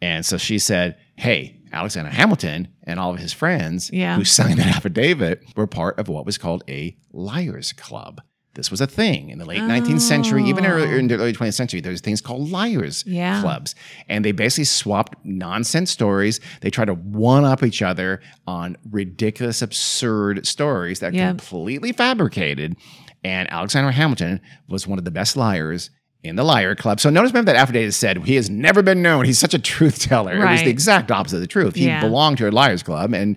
[0.00, 4.16] And so she said, Hey, Alexander Hamilton and all of his friends Yeah.
[4.16, 8.20] who signed that affidavit were part of what was called a liars club.
[8.54, 10.70] This was a thing in the late 19th century, even Oh.
[10.70, 11.80] earlier in the early 20th century.
[11.80, 13.40] There's things called liars Yeah.
[13.40, 13.74] clubs.
[14.08, 16.40] And they basically swapped nonsense stories.
[16.60, 22.74] They tried to one up each other on ridiculous, absurd stories that completely fabricated.
[23.22, 25.90] And Alexander Hamilton was one of the best liars
[26.24, 26.98] in the liar club.
[27.00, 29.24] So notice remember that affidavit said he has never been known.
[29.24, 30.34] He's such a truth teller.
[30.34, 31.74] It was the exact opposite of the truth.
[31.76, 32.00] He Yeah.
[32.00, 33.36] belonged to a liars club and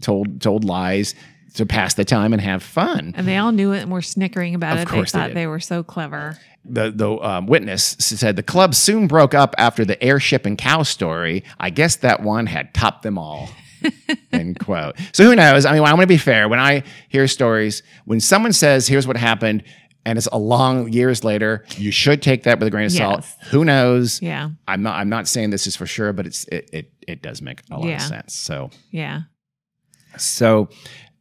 [0.00, 1.14] told told lies
[1.54, 3.12] to pass the time and have fun.
[3.16, 4.88] And they all knew it and were snickering about Of it.
[4.88, 5.36] course they they thought did.
[5.36, 6.38] they, were so clever.
[6.64, 10.84] The the um, witness said the club soon broke up after the airship and cow
[10.84, 11.42] story.
[11.58, 13.50] I guess that one had topped them all.
[14.32, 14.94] End quote.
[15.12, 15.64] So who knows?
[15.64, 16.48] I mean, I want to be fair.
[16.48, 19.62] When I hear stories, when someone says, "Here's what happened,"
[20.06, 23.24] and it's a long years later, you should take that with a grain of salt.
[23.50, 24.20] Who knows?
[24.22, 24.50] Yeah.
[24.68, 24.96] I'm not.
[24.96, 27.76] I'm not saying this is for sure, but it's it it, it does make a
[27.78, 27.96] lot Yeah.
[27.96, 28.34] of sense.
[28.34, 29.22] So Yeah.
[30.16, 30.68] so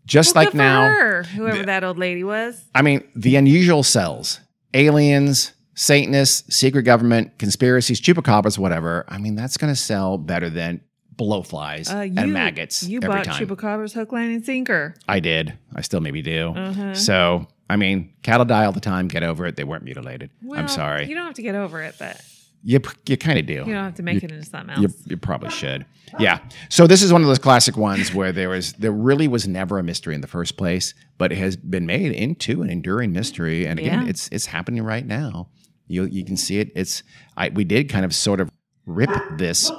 [0.06, 2.64] just Well, like now, her, whoever that old lady was.
[2.74, 4.40] I mean, the unusual cells,
[4.74, 9.06] aliens, Satanists, secret government, conspiracies, chupacabras, whatever.
[9.08, 10.82] I mean, that's going to sell better than
[11.16, 13.48] blowflies Uh, you, and maggots You every bought time.
[13.48, 14.96] Chupacabras hook, line, and sinker.
[15.08, 15.54] I did.
[15.74, 16.50] I still maybe do.
[16.50, 16.96] Uh-huh.
[16.96, 19.08] So, I mean, cattle die all the time.
[19.08, 19.56] Get over it.
[19.56, 20.32] They weren't mutilated.
[20.44, 21.08] Well, I'm sorry.
[21.08, 22.20] You don't have to get over it, but
[22.64, 23.54] You, you kind of do.
[23.54, 24.82] you don't have to make it into something else.
[24.82, 25.86] You, you probably should.
[26.18, 26.40] Yeah.
[26.70, 29.78] So this is one of those classic ones where there was there really was never
[29.78, 33.68] a mystery in the first place, but it has been made into an enduring mystery.
[33.68, 34.10] And again, Yeah.
[34.10, 35.50] it's it's happening right now.
[35.88, 36.72] You you can see it.
[36.76, 37.04] It's
[37.38, 38.50] I we did kind of sort of
[38.88, 39.72] rip this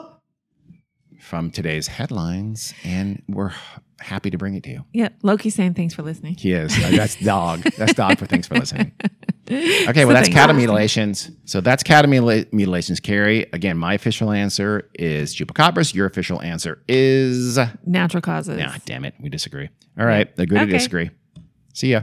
[1.31, 3.53] from today's headlines, and we're
[4.01, 4.85] happy to bring it to you.
[4.93, 5.11] yeah.
[5.23, 6.35] Loki's saying thanks for listening.
[6.37, 6.77] He is.
[6.91, 7.61] That's dog.
[7.79, 8.93] That's dog for thanks for listening.
[9.53, 10.59] Okay, well, that's thanks cattle for listening.
[10.59, 11.31] mutilations.
[11.45, 13.47] So that's mutila- mutilations, Carrie.
[13.53, 15.93] Again, my official answer is chupacabras.
[15.93, 17.59] Your official answer is.
[17.85, 18.59] Natural causes.
[18.61, 19.15] Nah, damn it.
[19.19, 19.69] We disagree.
[19.99, 20.29] All right.
[20.39, 21.11] Agree to disagree.
[21.75, 22.03] See ya.